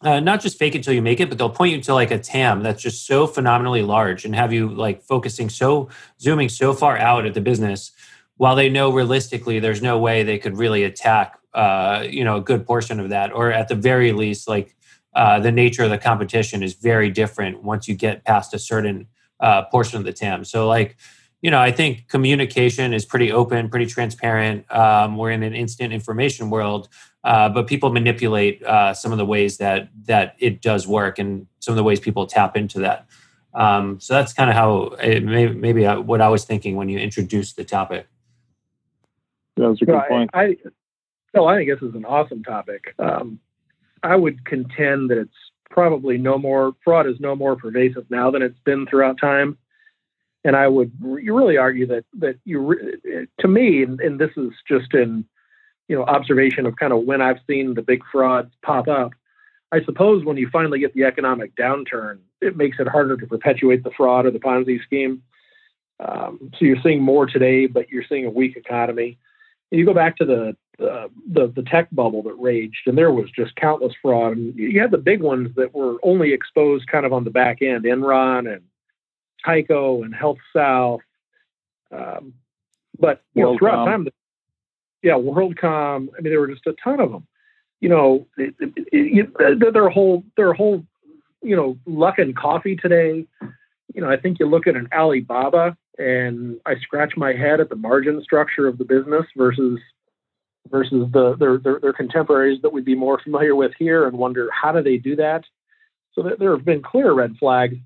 [0.00, 2.10] uh, not just fake it till you make it, but they'll point you to like
[2.10, 5.88] a TAM that's just so phenomenally large and have you like focusing so
[6.20, 7.92] zooming so far out at the business
[8.42, 12.40] while they know realistically there's no way they could really attack uh, you know a
[12.40, 14.74] good portion of that or at the very least like
[15.14, 19.06] uh, the nature of the competition is very different once you get past a certain
[19.38, 20.44] uh, portion of the TAM.
[20.44, 20.96] So like
[21.40, 24.70] you know, I think communication is pretty open, pretty transparent.
[24.72, 26.88] Um, we're in an instant information world,
[27.22, 31.46] uh, but people manipulate uh, some of the ways that that it does work, and
[31.60, 33.06] some of the ways people tap into that.
[33.54, 36.88] Um, so that's kind of how it, maybe, maybe uh, what I was thinking when
[36.88, 38.08] you introduced the topic.
[39.56, 40.30] That was a good point.
[40.32, 40.56] I, I,
[41.34, 42.94] no, I think this is an awesome topic.
[42.98, 43.38] Um,
[44.02, 45.30] I would contend that it's
[45.70, 49.56] probably no more fraud is no more pervasive now than it's been throughout time
[50.44, 52.74] and I would you really argue that that you,
[53.38, 55.24] to me, and, and, this is just in,
[55.88, 59.12] you know, observation of kind of when I've seen the big frauds pop up.
[59.70, 63.84] I suppose when you finally get the economic downturn, it makes it harder to perpetuate
[63.84, 65.22] the fraud or the Ponzi scheme.
[65.98, 69.18] Um, so you're seeing more today, but you're seeing a weak economy.
[69.72, 73.10] And you go back to the, the the the tech bubble that raged, and there
[73.10, 74.36] was just countless fraud.
[74.36, 77.62] And you had the big ones that were only exposed kind of on the back
[77.62, 78.62] end, Enron and
[79.44, 81.00] Tyco and Health South.
[81.90, 82.34] Um,
[82.98, 84.06] but you know, throughout time,
[85.02, 86.08] yeah, WorldCom.
[86.16, 87.26] I mean, there were just a ton of them.
[87.80, 90.84] You know, it, it, it, they're whole, they're whole,
[91.42, 93.26] you know, Luckin Coffee today.
[93.94, 97.68] You know, I think you look at an Alibaba, and I scratch my head at
[97.68, 99.78] the margin structure of the business versus
[100.70, 104.48] versus the their, their, their contemporaries that we'd be more familiar with here, and wonder
[104.50, 105.44] how do they do that.
[106.14, 107.76] So there have been clear red flags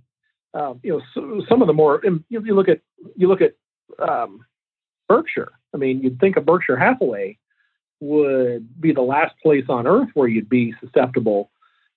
[0.57, 2.81] um, you know, so, some of the more you, you, look at
[3.15, 3.55] you look at
[3.99, 4.45] um,
[5.09, 5.53] Berkshire.
[5.75, 7.39] I mean, you'd think a Berkshire Hathaway
[8.01, 11.51] would be the last place on earth where you'd be susceptible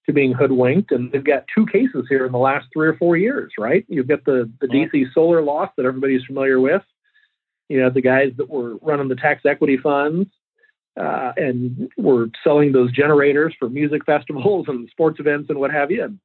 [0.09, 3.15] to being hoodwinked, and they've got two cases here in the last three or four
[3.15, 3.85] years, right?
[3.87, 6.81] You've got the the DC Solar loss that everybody's familiar with.
[7.69, 10.29] You know, the guys that were running the tax equity funds.
[10.99, 15.91] Uh, and were selling those generators for music festivals and sports events and what have
[15.91, 16.03] you.
[16.03, 16.19] And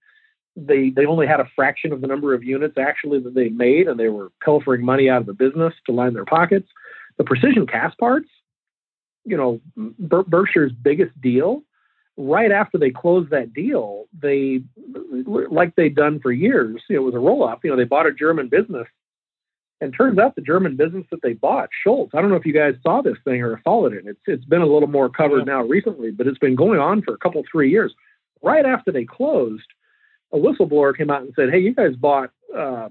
[0.56, 3.86] they they only had a fraction of the number of units actually that they made,
[3.86, 6.68] and they were pilfering money out of the business to line their pockets.
[7.18, 8.28] The Precision Castparts,
[9.24, 11.62] you know, Ber- Berkshire's biggest deal.
[12.16, 14.62] Right after they closed that deal, they
[15.48, 16.82] like they'd done for years.
[16.88, 17.64] You know, it was a roll up.
[17.64, 18.86] You know, they bought a German business
[19.80, 22.10] And turns out the German business that they bought, Schulz.
[22.14, 24.04] I don't know if you guys saw this thing or followed it.
[24.06, 27.14] It's it's been a little more covered now recently, but it's been going on for
[27.14, 27.94] a couple three years.
[28.42, 29.66] Right after they closed,
[30.32, 32.88] a whistleblower came out and said, "Hey, you guys bought uh,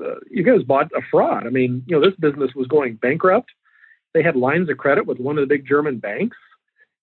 [0.00, 1.46] uh, you guys bought a fraud.
[1.46, 3.50] I mean, you know, this business was going bankrupt.
[4.14, 6.36] They had lines of credit with one of the big German banks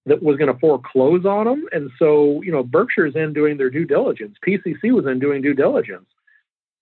[0.07, 1.65] that was going to foreclose on them.
[1.71, 4.37] And so, you know, Berkshire's in doing their due diligence.
[4.45, 6.07] PCC was in doing due diligence.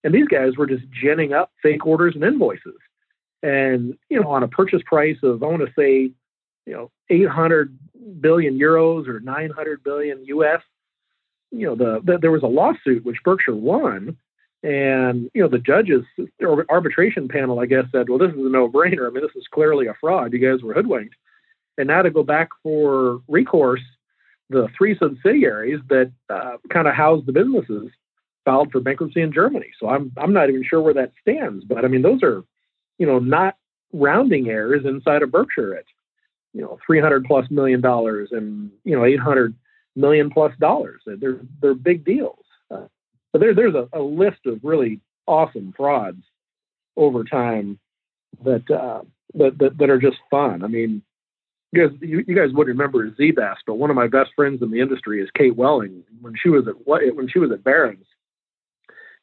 [0.03, 2.77] And these guys were just ginning up fake orders and invoices.
[3.41, 6.11] And, you know, on a purchase price of, I want to say,
[6.65, 7.77] you know, 800
[8.21, 10.61] billion euros or 900 billion US,
[11.51, 14.17] you know, the, the there was a lawsuit which Berkshire won
[14.65, 16.03] and you know, the judges
[16.39, 19.07] or arbitration panel, I guess, said, "Well, this is a no-brainer.
[19.07, 20.33] I mean, this is clearly a fraud.
[20.33, 21.15] You guys were hoodwinked."
[21.77, 23.81] And now to go back for recourse,
[24.49, 27.89] the three subsidiaries that uh, kind of house the businesses
[28.45, 29.71] filed for bankruptcy in Germany.
[29.79, 31.65] So I'm I'm not even sure where that stands.
[31.65, 32.43] But I mean, those are,
[32.99, 33.55] you know, not
[33.91, 35.85] rounding errors inside of Berkshire at,
[36.53, 39.55] you know, 300 plus million dollars and you know 800
[39.95, 41.01] million plus dollars.
[41.05, 42.45] They're they're big deals.
[42.69, 42.87] Uh,
[43.33, 46.23] but there, there's a, a, list of really awesome frauds
[46.95, 47.77] over time
[48.43, 49.01] that, uh,
[49.33, 50.63] that, that, that are just fun.
[50.63, 51.01] I mean,
[51.75, 54.71] you guys, you, you guys would remember Z-Best, but one of my best friends in
[54.71, 56.03] the industry is Kate Welling.
[56.21, 58.05] When she was at when she was at Barron's,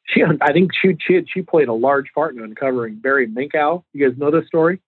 [0.05, 3.83] she I think she she had, she played a large part in uncovering Barry Minkow.
[3.93, 4.81] You guys know this story?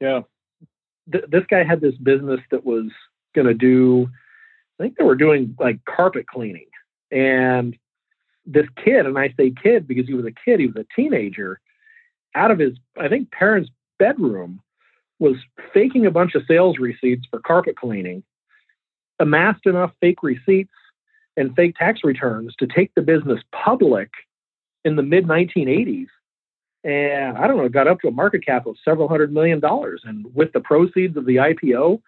[0.00, 0.22] Yeah.
[1.12, 2.90] Th- this guy had this business that was
[3.34, 4.08] going to do.
[4.78, 6.66] I think they were doing like carpet cleaning,
[7.10, 7.76] and
[8.46, 11.60] this kid, and I say kid because he was a kid, he was a teenager,
[12.34, 14.60] out of his, I think, parents' bedroom,
[15.18, 15.36] was
[15.72, 18.22] faking a bunch of sales receipts for carpet cleaning,
[19.18, 20.72] amassed enough fake receipts
[21.36, 24.10] and fake tax returns to take the business public
[24.84, 26.06] in the mid 1980s.
[26.84, 30.02] And I don't know, got up to a market cap of several hundred million dollars.
[30.04, 32.00] And with the proceeds of the IPO,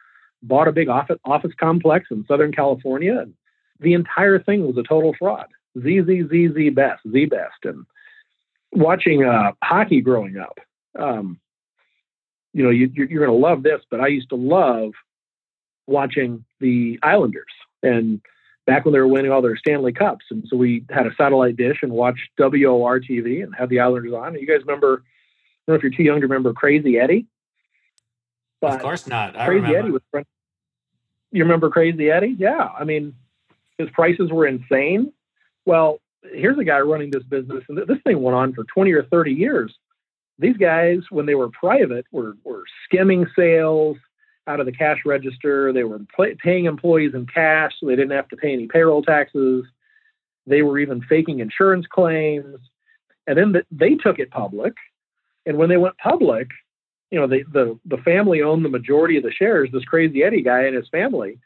[0.42, 3.18] bought a big office, office complex in Southern California.
[3.18, 3.34] And
[3.80, 5.46] the entire thing was a total fraud.
[5.78, 7.84] ZZZZ best, Z best, and
[8.72, 10.58] watching uh, hockey growing up.
[10.98, 11.38] Um,
[12.52, 14.92] you know, you, you're going to love this, but I used to love
[15.86, 18.20] watching the Islanders and
[18.66, 20.26] back when they were winning all their Stanley Cups.
[20.30, 24.12] And so we had a satellite dish and watched WOR TV and had the Islanders
[24.12, 24.34] on.
[24.34, 27.26] You guys remember, I don't know if you're too young to remember Crazy Eddie.
[28.60, 29.36] But of course not.
[29.36, 29.78] I Crazy remember.
[29.78, 30.24] Eddie was.
[31.30, 32.34] You remember Crazy Eddie?
[32.38, 32.68] Yeah.
[32.78, 33.14] I mean,
[33.78, 35.12] his prices were insane.
[35.64, 39.04] Well, here's a guy running this business, and this thing went on for 20 or
[39.04, 39.74] 30 years.
[40.38, 43.96] These guys, when they were private, were, were skimming sales
[44.46, 45.72] out of the cash register.
[45.72, 46.00] They were
[46.42, 49.64] paying employees in cash, so they didn't have to pay any payroll taxes.
[50.46, 52.58] They were even faking insurance claims.
[53.26, 54.74] And then the, they took it public.
[55.44, 56.48] And when they went public,
[57.10, 60.62] you know, the, the family owned the majority of the shares, this crazy Eddie guy
[60.62, 61.38] and his family.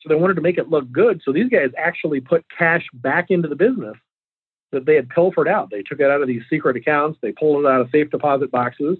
[0.00, 1.20] So they wanted to make it look good.
[1.24, 3.96] So these guys actually put cash back into the business
[4.72, 5.70] that they had pilfered out.
[5.70, 8.50] They took it out of these secret accounts, they pulled it out of safe deposit
[8.50, 8.98] boxes.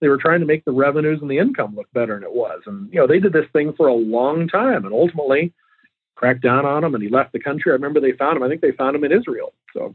[0.00, 2.60] They were trying to make the revenues and the income look better than it was.
[2.66, 5.54] And, you know, they did this thing for a long time and ultimately
[6.16, 7.72] cracked down on him and he left the country.
[7.72, 8.42] I remember they found him.
[8.42, 9.54] I think they found him in Israel.
[9.72, 9.94] So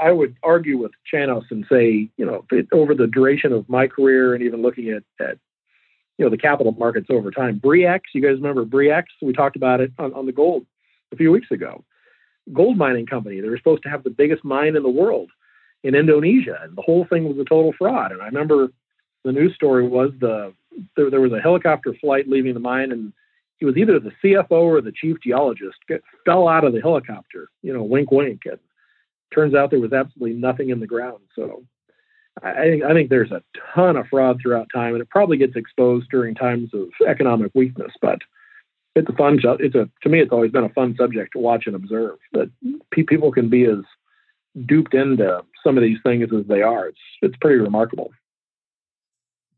[0.00, 4.34] I would argue with Chanos and say, you know, over the duration of my career
[4.34, 5.38] and even looking at, at
[6.18, 7.58] you know the capital markets over time.
[7.58, 9.08] Bre-X, you guys remember Bre-X?
[9.22, 10.66] We talked about it on, on the gold
[11.12, 11.84] a few weeks ago.
[12.52, 13.40] Gold mining company.
[13.40, 15.30] They were supposed to have the biggest mine in the world
[15.82, 18.12] in Indonesia, and the whole thing was a total fraud.
[18.12, 18.68] And I remember
[19.24, 20.52] the news story was the
[20.96, 23.12] there, there was a helicopter flight leaving the mine, and
[23.58, 27.48] he was either the CFO or the chief geologist get, fell out of the helicopter.
[27.62, 28.42] You know, wink, wink.
[28.46, 28.58] And
[29.34, 31.20] turns out there was absolutely nothing in the ground.
[31.34, 31.64] So
[32.42, 33.42] I think I think there's a
[33.74, 37.92] ton of fraud throughout time, and it probably gets exposed during times of economic weakness.
[38.00, 38.20] But
[38.94, 39.38] it's a fun.
[39.42, 42.18] It's a to me, it's always been a fun subject to watch and observe.
[42.32, 42.50] That
[42.90, 43.78] people can be as
[44.66, 46.88] duped into some of these things as they are.
[46.88, 48.10] It's it's pretty remarkable.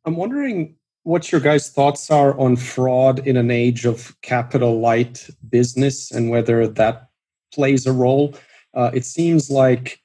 [0.05, 5.29] I'm wondering what your guys' thoughts are on fraud in an age of capital light
[5.49, 7.09] business and whether that
[7.53, 8.35] plays a role.
[8.75, 10.01] Uh, it seems like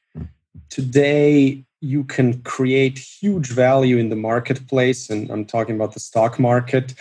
[0.69, 6.39] today you can create huge value in the marketplace, and I'm talking about the stock
[6.39, 6.95] market,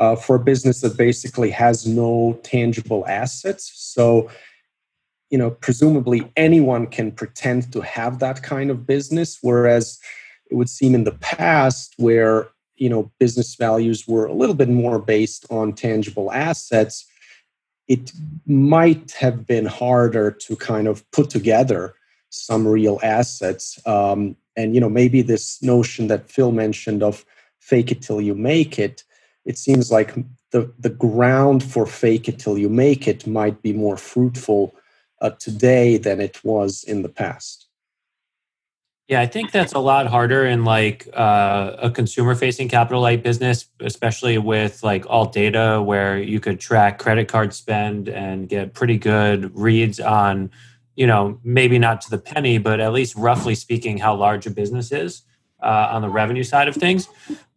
[0.00, 3.70] uh, for a business that basically has no tangible assets.
[3.74, 4.28] So,
[5.30, 10.00] you know, presumably anyone can pretend to have that kind of business, whereas
[10.50, 14.70] it would seem in the past where you know business values were a little bit
[14.70, 17.06] more based on tangible assets
[17.90, 18.12] it
[18.46, 21.92] might have been harder to kind of put together
[22.28, 23.80] some real assets.
[23.84, 27.24] Um, and you know maybe this notion that phil mentioned of
[27.58, 29.02] fake it till you make it
[29.44, 30.14] it seems like
[30.50, 34.74] the the ground for fake it till you make it might be more fruitful
[35.20, 37.70] uh, today than it was in the past
[39.10, 43.24] yeah, I think that's a lot harder in like uh, a consumer facing capital light
[43.24, 48.72] business, especially with like all data where you could track credit card spend and get
[48.72, 50.48] pretty good reads on,
[50.94, 54.50] you know, maybe not to the penny, but at least roughly speaking, how large a
[54.50, 55.22] business is
[55.60, 57.08] uh, on the revenue side of things.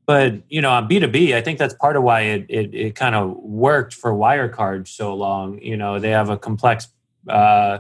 [0.06, 2.74] But you know, on B two B, I think that's part of why it it,
[2.74, 5.60] it kind of worked for Wirecard so long.
[5.62, 6.90] You know, they have a complex,
[7.30, 7.80] uh,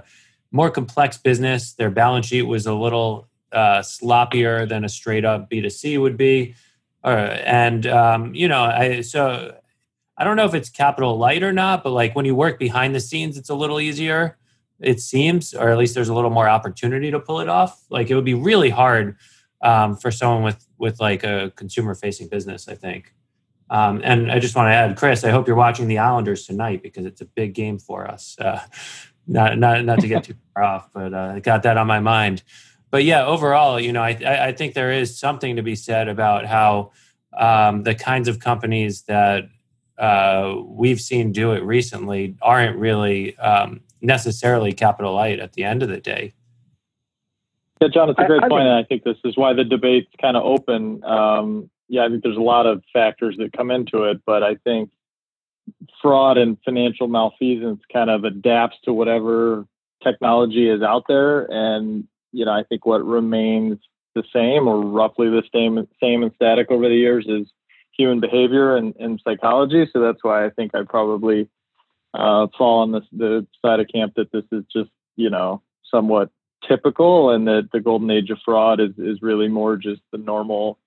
[0.51, 1.73] more complex business.
[1.73, 6.55] Their balance sheet was a little uh, sloppier than a straight up B2C would be.
[7.03, 9.55] Uh, and, um, you know, I, so
[10.17, 12.95] I don't know if it's capital light or not, but like when you work behind
[12.95, 14.37] the scenes, it's a little easier,
[14.79, 17.83] it seems, or at least there's a little more opportunity to pull it off.
[17.89, 19.17] Like it would be really hard
[19.61, 23.13] um, for someone with, with like a consumer facing business, I think.
[23.71, 26.83] Um, and I just want to add, Chris, I hope you're watching the Islanders tonight
[26.83, 28.37] because it's a big game for us.
[28.37, 28.61] Uh,
[29.27, 31.99] not, not, not to get too far off, but uh, I got that on my
[31.99, 32.43] mind
[32.93, 36.45] but yeah, overall, you know, I, I think there is something to be said about
[36.45, 36.91] how
[37.35, 39.45] um, the kinds of companies that
[39.97, 45.81] uh, we've seen do it recently aren't really um, necessarily capital light at the end
[45.81, 46.35] of the day.
[47.83, 50.07] Yeah, John, it's a great I, point, and I think this is why the debate's
[50.21, 51.03] kind of open.
[51.03, 54.55] Um, yeah, I think there's a lot of factors that come into it, but I
[54.55, 54.89] think
[56.01, 59.67] fraud and financial malfeasance kind of adapts to whatever
[60.01, 63.79] technology is out there, and you know, I think what remains
[64.15, 67.47] the same or roughly the same, same and static over the years is
[67.91, 69.89] human behavior and, and psychology.
[69.91, 71.49] So that's why I think I probably
[72.13, 75.61] uh, fall on this, the side of camp that this is just, you know,
[75.91, 76.31] somewhat
[76.67, 80.79] typical and that the golden age of fraud is, is really more just the normal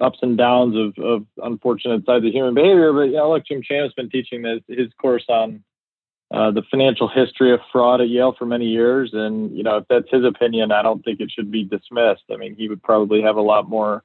[0.00, 2.92] ups and downs of, of unfortunate sides of human behavior.
[2.92, 5.62] But yeah, look, Jim Chanos has been teaching this, his course on
[6.32, 9.10] uh, the financial history of fraud at Yale for many years.
[9.12, 12.24] And, you know, if that's his opinion, I don't think it should be dismissed.
[12.32, 14.04] I mean, he would probably have a lot more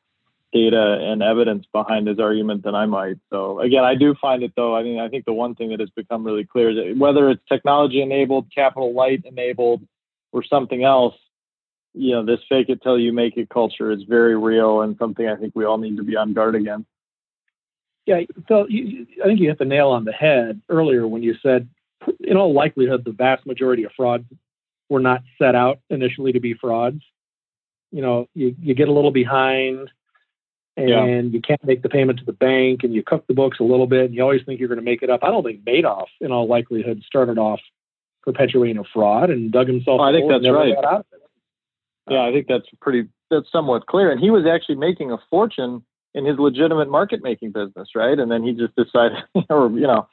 [0.51, 3.17] data and evidence behind his argument than I might.
[3.29, 4.75] So again, I do find it though.
[4.75, 7.29] I mean, I think the one thing that has become really clear is that whether
[7.29, 9.85] it's technology enabled, capital light enabled,
[10.35, 11.15] or something else,
[11.93, 15.25] you know, this fake it till you make it culture is very real and something
[15.25, 16.89] I think we all need to be on guard against.
[18.05, 21.35] Yeah, so you, I think you hit the nail on the head earlier when you
[21.41, 21.69] said
[22.19, 24.25] in all likelihood, the vast majority of frauds
[24.89, 27.01] were not set out initially to be frauds.
[27.93, 29.89] You know, you, you get a little behind
[30.75, 31.21] and yeah.
[31.21, 33.87] you can't make the payment to the bank and you cook the books a little
[33.87, 35.21] bit and you always think you're going to make it up.
[35.23, 37.61] I don't think Madoff, in all likelihood, started off
[38.25, 40.01] perpetuating a fraud and dug himself.
[40.01, 40.75] Oh, I think that's right.
[42.09, 44.11] Yeah, I think that's pretty, that's somewhat clear.
[44.11, 45.83] And he was actually making a fortune
[46.13, 48.17] in his legitimate market making business, right?
[48.17, 49.17] And then he just decided,
[49.49, 50.07] or, you know,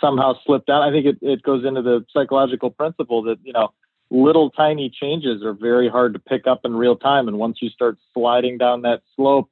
[0.00, 0.82] somehow slipped down.
[0.82, 3.72] I think it, it goes into the psychological principle that, you know,
[4.10, 7.28] little tiny changes are very hard to pick up in real time.
[7.28, 9.50] And once you start sliding down that slope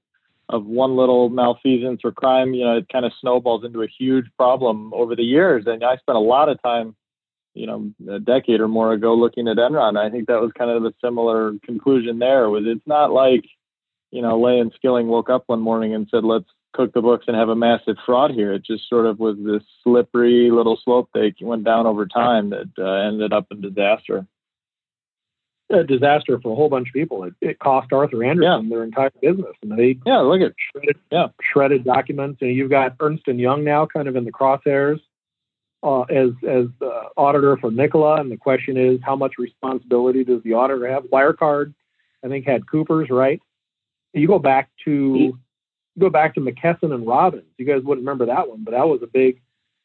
[0.49, 4.27] of one little malfeasance or crime, you know, it kind of snowballs into a huge
[4.37, 5.65] problem over the years.
[5.67, 6.95] And I spent a lot of time,
[7.55, 9.97] you know, a decade or more ago looking at Enron.
[9.97, 13.45] I think that was kind of a similar conclusion there was it's not like,
[14.11, 17.27] you know, Lay and Skilling woke up one morning and said, let's cook the books
[17.29, 18.53] and have a massive fraud here.
[18.53, 22.71] It just sort of was this slippery little slope that went down over time that
[22.79, 24.27] uh, ended up in disaster.
[25.71, 27.25] A disaster for a whole bunch of people.
[27.25, 28.69] It, it cost Arthur Andersen yeah.
[28.69, 32.39] their entire business, and they yeah look at shredded, yeah shredded documents.
[32.43, 35.01] And you've got Ernst and Young now, kind of in the crosshairs
[35.85, 40.43] uh, as as the auditor for Nikola, and the question is how much responsibility does
[40.43, 41.05] the auditor have?
[41.05, 41.75] Wirecard,
[42.25, 43.41] I think, had Coopers right.
[44.15, 45.39] You go back to you
[45.99, 47.45] go back to McKesson and Robbins.
[47.59, 49.41] You guys wouldn't remember that one, but that was a big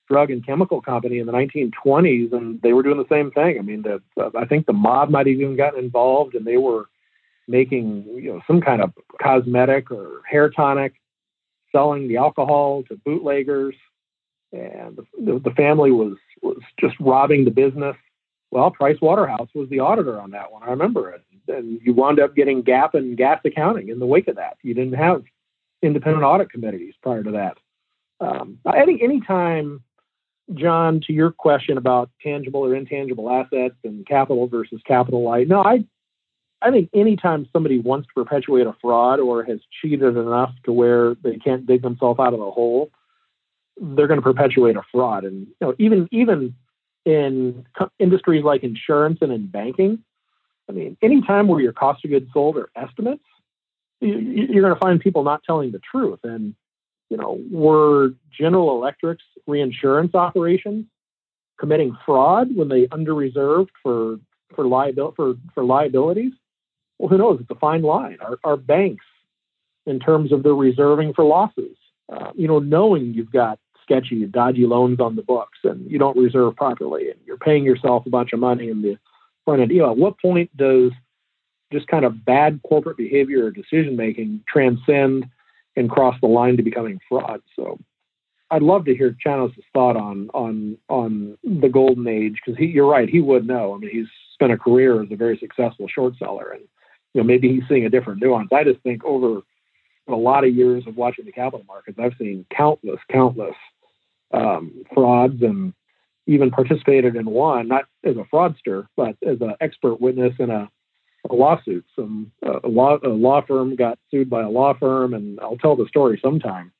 [0.07, 3.59] drug and chemical company in the 1920s, and they were doing the same thing.
[3.59, 6.57] I mean, the, uh, I think the mob might have even gotten involved, and they
[6.57, 6.85] were
[7.47, 10.93] making you know some kind of cosmetic or hair tonic,
[11.73, 13.75] selling the alcohol to bootleggers,
[14.51, 17.95] and the, the family was was just robbing the business.
[18.51, 20.63] Well, Price Waterhouse was the auditor on that one.
[20.63, 24.27] I remember it, and you wound up getting GAAP and GAAS accounting in the wake
[24.27, 24.57] of that.
[24.63, 25.23] You didn't have
[25.81, 27.57] independent audit committees prior to that.
[28.19, 29.83] Um, I think anytime,
[30.53, 35.61] John, to your question about tangible or intangible assets and capital versus capital light, no,
[35.61, 35.85] I,
[36.61, 41.15] I think anytime somebody wants to perpetuate a fraud or has cheated enough to where
[41.15, 42.91] they can't dig themselves out of the hole,
[43.81, 45.23] they're going to perpetuate a fraud.
[45.23, 46.55] And you know, even even
[47.05, 50.03] in co- industries like insurance and in banking,
[50.69, 53.23] I mean, anytime where your cost of goods sold are estimates,
[54.01, 56.19] you're going to find people not telling the truth.
[56.23, 56.55] And
[57.09, 60.85] you know, were General Electric's reinsurance operations
[61.59, 64.19] committing fraud when they under reserved for
[64.55, 66.33] for liability for, for liabilities?
[66.97, 67.39] Well, who knows?
[67.39, 68.17] It's a fine line.
[68.19, 69.05] Our, our banks,
[69.85, 71.77] in terms of their reserving for losses,
[72.11, 73.59] uh, you know, knowing you've got
[73.89, 78.05] sketchy, dodgy loans on the books and you don't reserve properly and you're paying yourself
[78.05, 78.97] a bunch of money in the
[79.45, 79.71] front end.
[79.71, 80.91] You know, at what point does
[81.71, 85.25] just kind of bad corporate behavior or decision making transcend
[85.75, 87.41] and cross the line to becoming fraud?
[87.55, 87.79] So
[88.51, 93.09] I'd love to hear Chanos' thought on on on the golden age because you're right,
[93.09, 93.75] he would know.
[93.75, 96.63] I mean, he's spent a career as a very successful short seller, and
[97.13, 98.49] you know maybe he's seeing a different nuance.
[98.51, 99.41] I just think over
[100.07, 103.55] a lot of years of watching the capital markets, I've seen countless, countless
[104.31, 105.73] um, frauds and
[106.27, 110.69] even participated in one, not as a fraudster, but as an expert witness in a,
[111.29, 111.85] a lawsuit.
[111.95, 115.57] Some uh, a law a law firm got sued by a law firm, and I'll
[115.57, 116.71] tell the story sometime.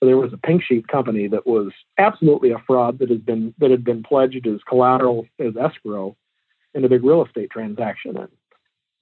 [0.00, 3.54] But there was a pink sheet company that was absolutely a fraud that has been
[3.58, 6.16] that had been pledged as collateral as escrow
[6.74, 8.16] in a big real estate transaction.
[8.16, 8.28] And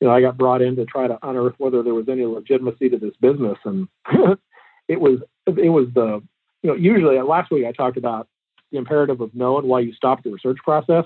[0.01, 2.91] you know, I got brought in to try to unearth whether there was any legitimacy
[2.91, 3.89] to this business, and
[4.89, 6.23] it was it was the
[6.63, 8.29] you know, usually uh, last week I talked about
[8.71, 11.05] the imperative of knowing why you stop the research process.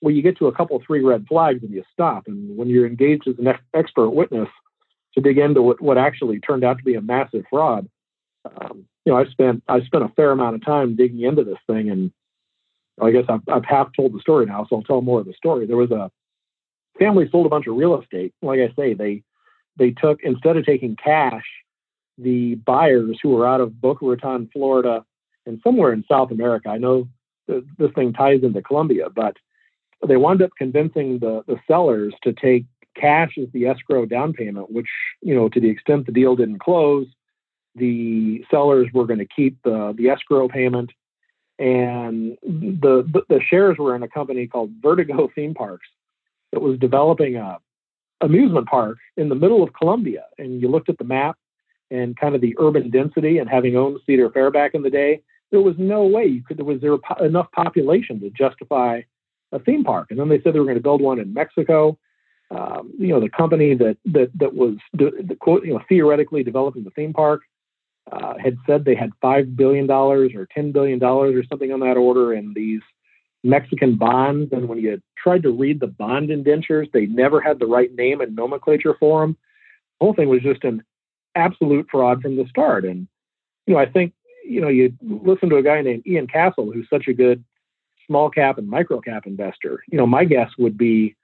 [0.00, 2.24] Well, you get to a couple, three red flags and you stop.
[2.26, 4.48] And when you're engaged as an expert witness
[5.14, 7.88] to dig into what, what actually turned out to be a massive fraud,
[8.44, 11.58] um, you know, I spent I spent a fair amount of time digging into this
[11.66, 12.12] thing, and
[13.00, 15.34] I guess I've, I've half told the story now, so I'll tell more of the
[15.34, 15.66] story.
[15.66, 16.10] There was a
[16.98, 18.32] family sold a bunch of real estate.
[18.42, 19.22] Like I say, they
[19.76, 21.44] they took instead of taking cash
[22.22, 25.04] the buyers who were out of Boca Raton, Florida,
[25.46, 26.68] and somewhere in South America.
[26.68, 27.08] I know
[27.48, 29.36] this thing ties into Colombia, but
[30.06, 32.64] they wound up convincing the, the sellers to take
[32.96, 34.88] cash as the escrow down payment, which,
[35.22, 37.06] you know, to the extent the deal didn't close,
[37.74, 40.90] the sellers were going to keep the, the escrow payment.
[41.58, 45.88] And the, the, the shares were in a company called Vertigo Theme Parks
[46.52, 47.58] that was developing a
[48.22, 50.24] amusement park in the middle of Colombia.
[50.38, 51.38] And you looked at the map
[51.90, 55.22] and kind of the urban density and having owned Cedar Fair back in the day,
[55.50, 59.02] there was no way you could, there was there po- enough population to justify
[59.52, 60.08] a theme park.
[60.10, 61.98] And then they said they were going to build one in Mexico.
[62.50, 66.84] Um, you know, the company that that that was the quote, you know, theoretically developing
[66.84, 67.42] the theme park
[68.10, 71.80] uh, had said they had five billion dollars or ten billion dollars or something on
[71.80, 72.80] that order in these
[73.44, 74.52] Mexican bonds.
[74.52, 78.20] And when you tried to read the bond indentures, they never had the right name
[78.20, 79.36] and nomenclature for them.
[79.98, 80.82] The whole thing was just an
[81.34, 82.84] absolute fraud from the start.
[82.84, 83.08] And,
[83.66, 84.12] you know, I think,
[84.44, 87.44] you know, you listen to a guy named Ian Cassel who's such a good
[88.06, 89.82] small cap and micro cap investor.
[89.90, 91.16] You know, my guess would be,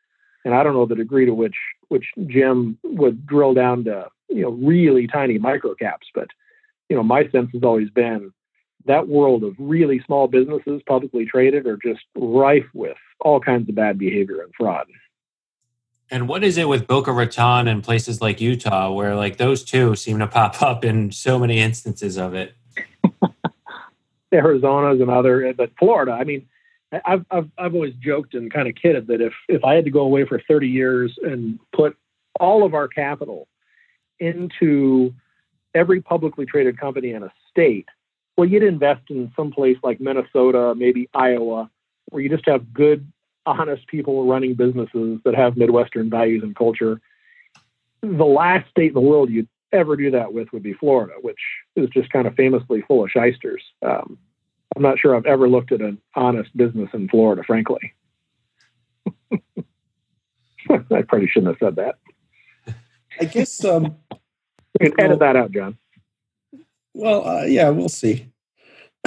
[0.44, 1.56] and I don't know the degree to which
[1.88, 6.28] which Jim would drill down to, you know, really tiny micro caps, but
[6.88, 8.32] you know, my sense has always been
[8.86, 13.74] that world of really small businesses publicly traded are just rife with all kinds of
[13.74, 14.86] bad behavior and fraud.
[16.10, 19.96] And what is it with Boca Raton and places like Utah where like those two
[19.96, 22.54] seem to pop up in so many instances of it?
[24.32, 26.12] Arizona's another, but Florida.
[26.12, 26.46] I mean,
[27.04, 29.90] I've I've I've always joked and kind of kidded that if if I had to
[29.90, 31.96] go away for 30 years and put
[32.38, 33.48] all of our capital
[34.20, 35.12] into
[35.74, 37.88] every publicly traded company in a state,
[38.36, 41.70] well, you'd invest in some place like Minnesota, maybe Iowa,
[42.06, 43.10] where you just have good
[43.46, 47.00] honest people running businesses that have Midwestern values and culture.
[48.02, 51.38] The last state in the world you'd ever do that with would be Florida, which
[51.76, 53.62] is just kind of famously full of shysters.
[53.82, 54.18] Um,
[54.74, 57.94] I'm not sure I've ever looked at an honest business in Florida, frankly.
[60.70, 61.94] I probably shouldn't have said that.
[63.20, 63.96] I guess um,
[64.80, 65.78] you can edit well, that out, John.
[66.92, 68.30] Well, uh, yeah, we'll see.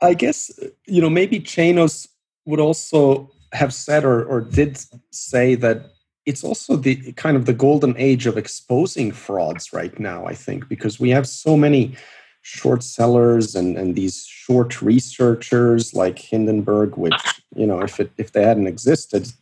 [0.00, 0.50] I guess
[0.86, 2.08] you know maybe Chanos
[2.44, 4.78] would also have said or, or did
[5.10, 5.90] say that
[6.24, 10.68] it's also the kind of the golden age of exposing frauds right now, I think,
[10.68, 11.96] because we have so many
[12.42, 18.32] short sellers and, and these short researchers like Hindenburg, which, you know, if it if
[18.32, 19.32] they hadn't existed,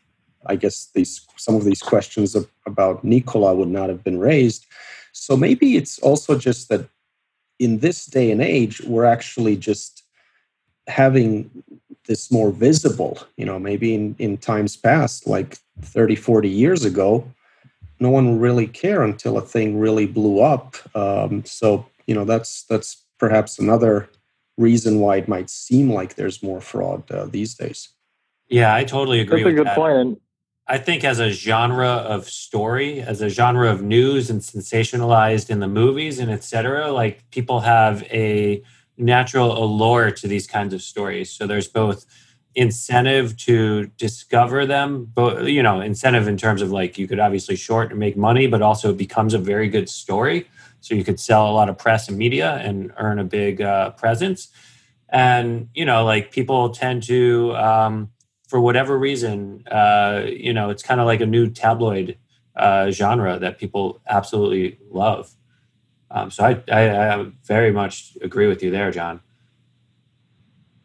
[0.47, 4.67] I guess these some of these questions of, about Nikola would not have been raised.
[5.13, 6.89] So maybe it's also just that
[7.59, 10.00] in this day and age, we're actually just
[10.91, 11.51] having
[12.07, 17.25] this more visible you know maybe in, in times past like 30 40 years ago
[18.01, 22.65] no one really care until a thing really blew up um, so you know that's
[22.65, 24.09] that's perhaps another
[24.59, 27.91] reason why it might seem like there's more fraud uh, these days
[28.49, 29.77] yeah i totally agree that's a good that.
[29.77, 30.21] point
[30.67, 35.59] I think as a genre of story, as a genre of news and sensationalized in
[35.59, 38.63] the movies and etc., like people have a
[39.01, 41.31] natural allure to these kinds of stories.
[41.31, 42.07] So there's both
[42.55, 47.57] incentive to discover them, but you know, incentive in terms of like you could obviously
[47.57, 50.49] short and make money, but also it becomes a very good story.
[50.81, 53.91] So you could sell a lot of press and media and earn a big uh,
[53.91, 54.49] presence.
[55.09, 58.11] And you know, like people tend to um,
[58.49, 62.17] for whatever reason, uh, you know, it's kind of like a new tabloid
[62.57, 65.35] uh, genre that people absolutely love.
[66.11, 69.21] Um, so I, I, I, very much agree with you there, John.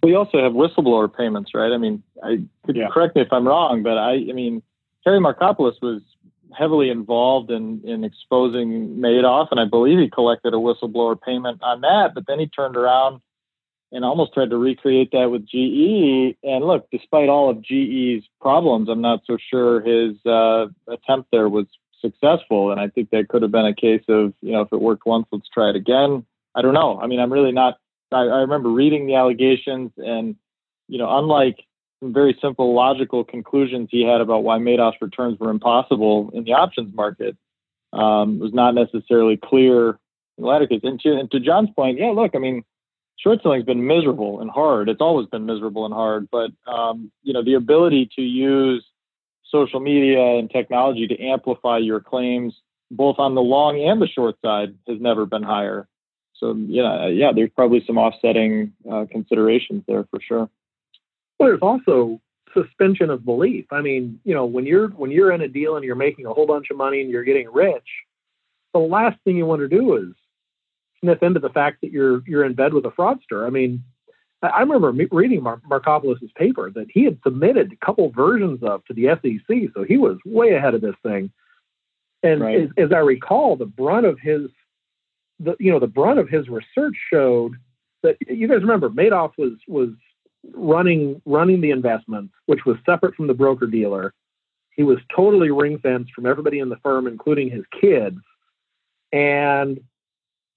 [0.03, 1.71] We also have whistleblower payments, right?
[1.71, 2.89] I mean, I could yeah.
[2.91, 4.61] correct me if I'm wrong, but I, I mean,
[5.03, 6.01] Terry Markopolos was
[6.55, 11.81] heavily involved in in exposing Madoff, and I believe he collected a whistleblower payment on
[11.81, 12.11] that.
[12.13, 13.21] But then he turned around
[13.91, 16.37] and almost tried to recreate that with GE.
[16.43, 21.49] And look, despite all of GE's problems, I'm not so sure his uh, attempt there
[21.49, 21.65] was
[22.01, 22.71] successful.
[22.71, 25.05] And I think that could have been a case of, you know, if it worked
[25.05, 26.25] once, let's try it again.
[26.55, 26.99] I don't know.
[26.99, 27.77] I mean, I'm really not.
[28.11, 30.35] I, I remember reading the allegations, and
[30.87, 31.57] you know, unlike
[31.99, 36.53] some very simple logical conclusions he had about why Madoff's returns were impossible in the
[36.53, 37.35] options market,
[37.93, 39.89] um, was not necessarily clear
[40.37, 40.81] in the latter case.
[40.83, 42.63] And to, and to John's point, yeah, look, I mean,
[43.17, 44.89] short selling's been miserable and hard.
[44.89, 48.85] It's always been miserable and hard, but um, you know the ability to use
[49.49, 52.53] social media and technology to amplify your claims
[52.91, 55.87] both on the long and the short side has never been higher.
[56.37, 60.49] So yeah, yeah, there's probably some offsetting uh, considerations there for sure.
[61.39, 62.19] Well, there's also
[62.53, 63.65] suspension of belief.
[63.71, 66.33] I mean, you know, when you're when you're in a deal and you're making a
[66.33, 67.87] whole bunch of money and you're getting rich,
[68.73, 70.13] the last thing you want to do is
[71.01, 73.45] sniff into the fact that you're you're in bed with a fraudster.
[73.45, 73.83] I mean,
[74.47, 78.93] I remember reading Mar- Markopolos's paper that he had submitted a couple versions of to
[78.93, 81.31] the SEC, so he was way ahead of this thing.
[82.23, 82.61] And right.
[82.61, 84.49] as, as, I recall, the brunt of his,
[85.39, 87.53] the you know, the brunt of his research showed
[88.03, 89.89] that you guys remember Madoff was was
[90.53, 94.13] running running the investments, which was separate from the broker dealer.
[94.71, 98.17] He was totally ring fenced from everybody in the firm, including his kids,
[99.13, 99.79] and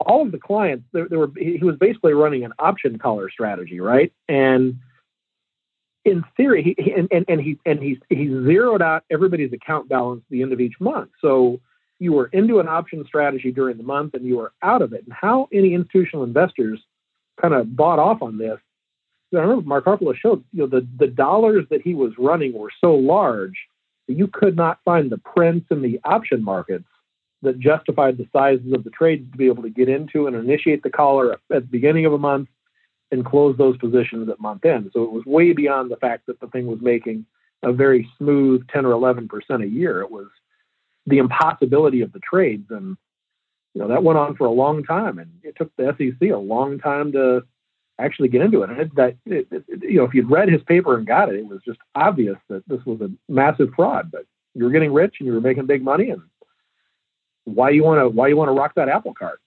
[0.00, 3.80] all of the clients, there, there were he was basically running an option collar strategy,
[3.80, 4.12] right?
[4.28, 4.78] And
[6.04, 10.20] in theory, he, and, and, and he and he he zeroed out everybody's account balance
[10.20, 11.10] at the end of each month.
[11.20, 11.60] So
[11.98, 15.04] you were into an option strategy during the month and you were out of it.
[15.04, 16.80] And how any institutional investors
[17.40, 18.58] kind of bought off on this.
[19.34, 22.70] I remember Mark Markopolos showed, you know, the, the dollars that he was running were
[22.80, 23.58] so large
[24.06, 26.87] that you could not find the prints in the option markets
[27.42, 30.82] that justified the sizes of the trades to be able to get into and initiate
[30.82, 32.48] the collar at the beginning of a month
[33.10, 34.90] and close those positions at month end.
[34.92, 37.24] So it was way beyond the fact that the thing was making
[37.62, 39.28] a very smooth 10 or 11%
[39.62, 40.00] a year.
[40.00, 40.26] It was
[41.06, 42.66] the impossibility of the trades.
[42.70, 42.96] And,
[43.74, 45.18] you know, that went on for a long time.
[45.18, 47.42] And it took the SEC a long time to
[47.98, 48.70] actually get into it.
[48.70, 51.36] And it, that, it, it, you know, if you'd read his paper and got it,
[51.36, 54.10] it was just obvious that this was a massive fraud.
[54.10, 56.22] But you were getting rich and you were making big money and
[57.54, 59.40] why you want to why you want to rock that apple cart?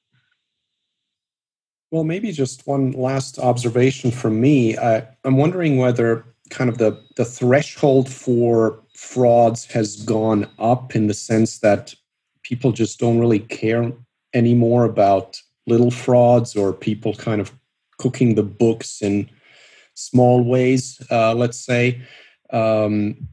[1.91, 4.78] Well maybe just one last observation from me.
[4.78, 11.07] Uh, i'm wondering whether kind of the the threshold for frauds has gone up in
[11.07, 11.94] the sense that
[12.44, 13.91] people just don't really care
[14.34, 17.52] anymore about little frauds or people kind of
[17.98, 19.30] cooking the books in
[19.94, 22.02] small ways uh, let's say.
[22.52, 23.28] Um,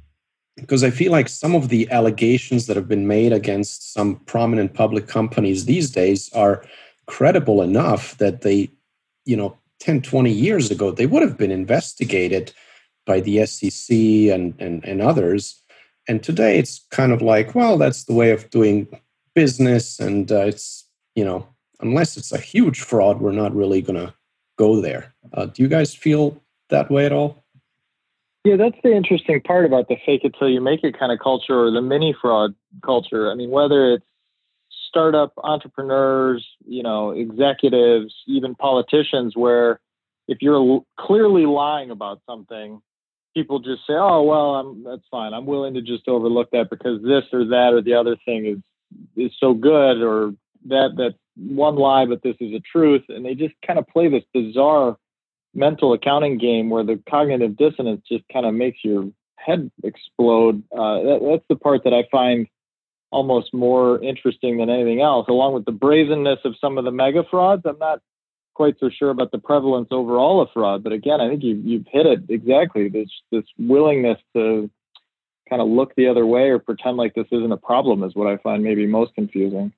[0.61, 4.75] because I feel like some of the allegations that have been made against some prominent
[4.75, 6.65] public companies these days are
[7.07, 8.71] credible enough that they,
[9.25, 12.53] you know, 10, 20 years ago, they would have been investigated
[13.07, 15.63] by the SEC and, and, and others.
[16.09, 18.89] And today it's kind of like, well, that's the way of doing
[19.35, 20.01] business.
[20.01, 21.47] And uh, it's, you know,
[21.81, 24.15] unless it's a huge fraud, we're not really going to
[24.59, 25.15] go there.
[25.33, 26.41] Uh, do you guys feel
[26.71, 27.45] that way at all?
[28.45, 31.19] Yeah, that's the interesting part about the fake it till you make it kind of
[31.19, 32.55] culture or the mini fraud
[32.85, 33.31] culture.
[33.31, 34.05] I mean, whether it's
[34.89, 39.81] startup entrepreneurs, you know, executives, even politicians, where
[40.29, 42.81] if you're clearly lying about something,
[43.35, 45.35] people just say, "Oh, well, I'm, that's fine.
[45.35, 48.59] I'm willing to just overlook that because this or that or the other thing is
[49.17, 50.33] is so good, or
[50.67, 54.09] that that one lie, but this is a truth," and they just kind of play
[54.09, 54.97] this bizarre
[55.55, 60.63] mental accounting game where the cognitive dissonance just kind of makes your head explode.
[60.73, 62.47] Uh, that, that's the part that I find
[63.11, 67.25] almost more interesting than anything else, along with the brazenness of some of the mega
[67.31, 67.63] frauds.
[67.65, 68.01] I'm not
[68.55, 71.87] quite so sure about the prevalence overall of fraud, but again, I think you, you've
[71.91, 72.89] hit it exactly.
[72.89, 74.69] This this willingness to
[75.49, 78.27] kind of look the other way or pretend like this isn't a problem is what
[78.27, 79.73] I find maybe most confusing.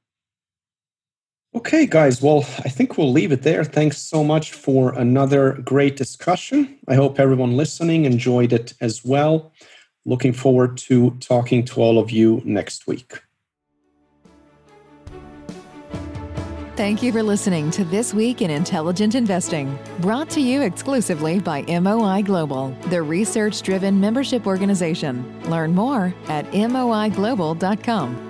[1.53, 2.23] Okay, guys.
[2.23, 3.65] Well, I think we'll leave it there.
[3.65, 6.79] Thanks so much for another great discussion.
[6.87, 9.53] I hope everyone listening enjoyed it as well.
[10.05, 13.21] Looking forward to talking to all of you next week.
[16.77, 21.61] Thank you for listening to This Week in Intelligent Investing, brought to you exclusively by
[21.63, 25.43] MOI Global, the research driven membership organization.
[25.51, 28.30] Learn more at moiglobal.com.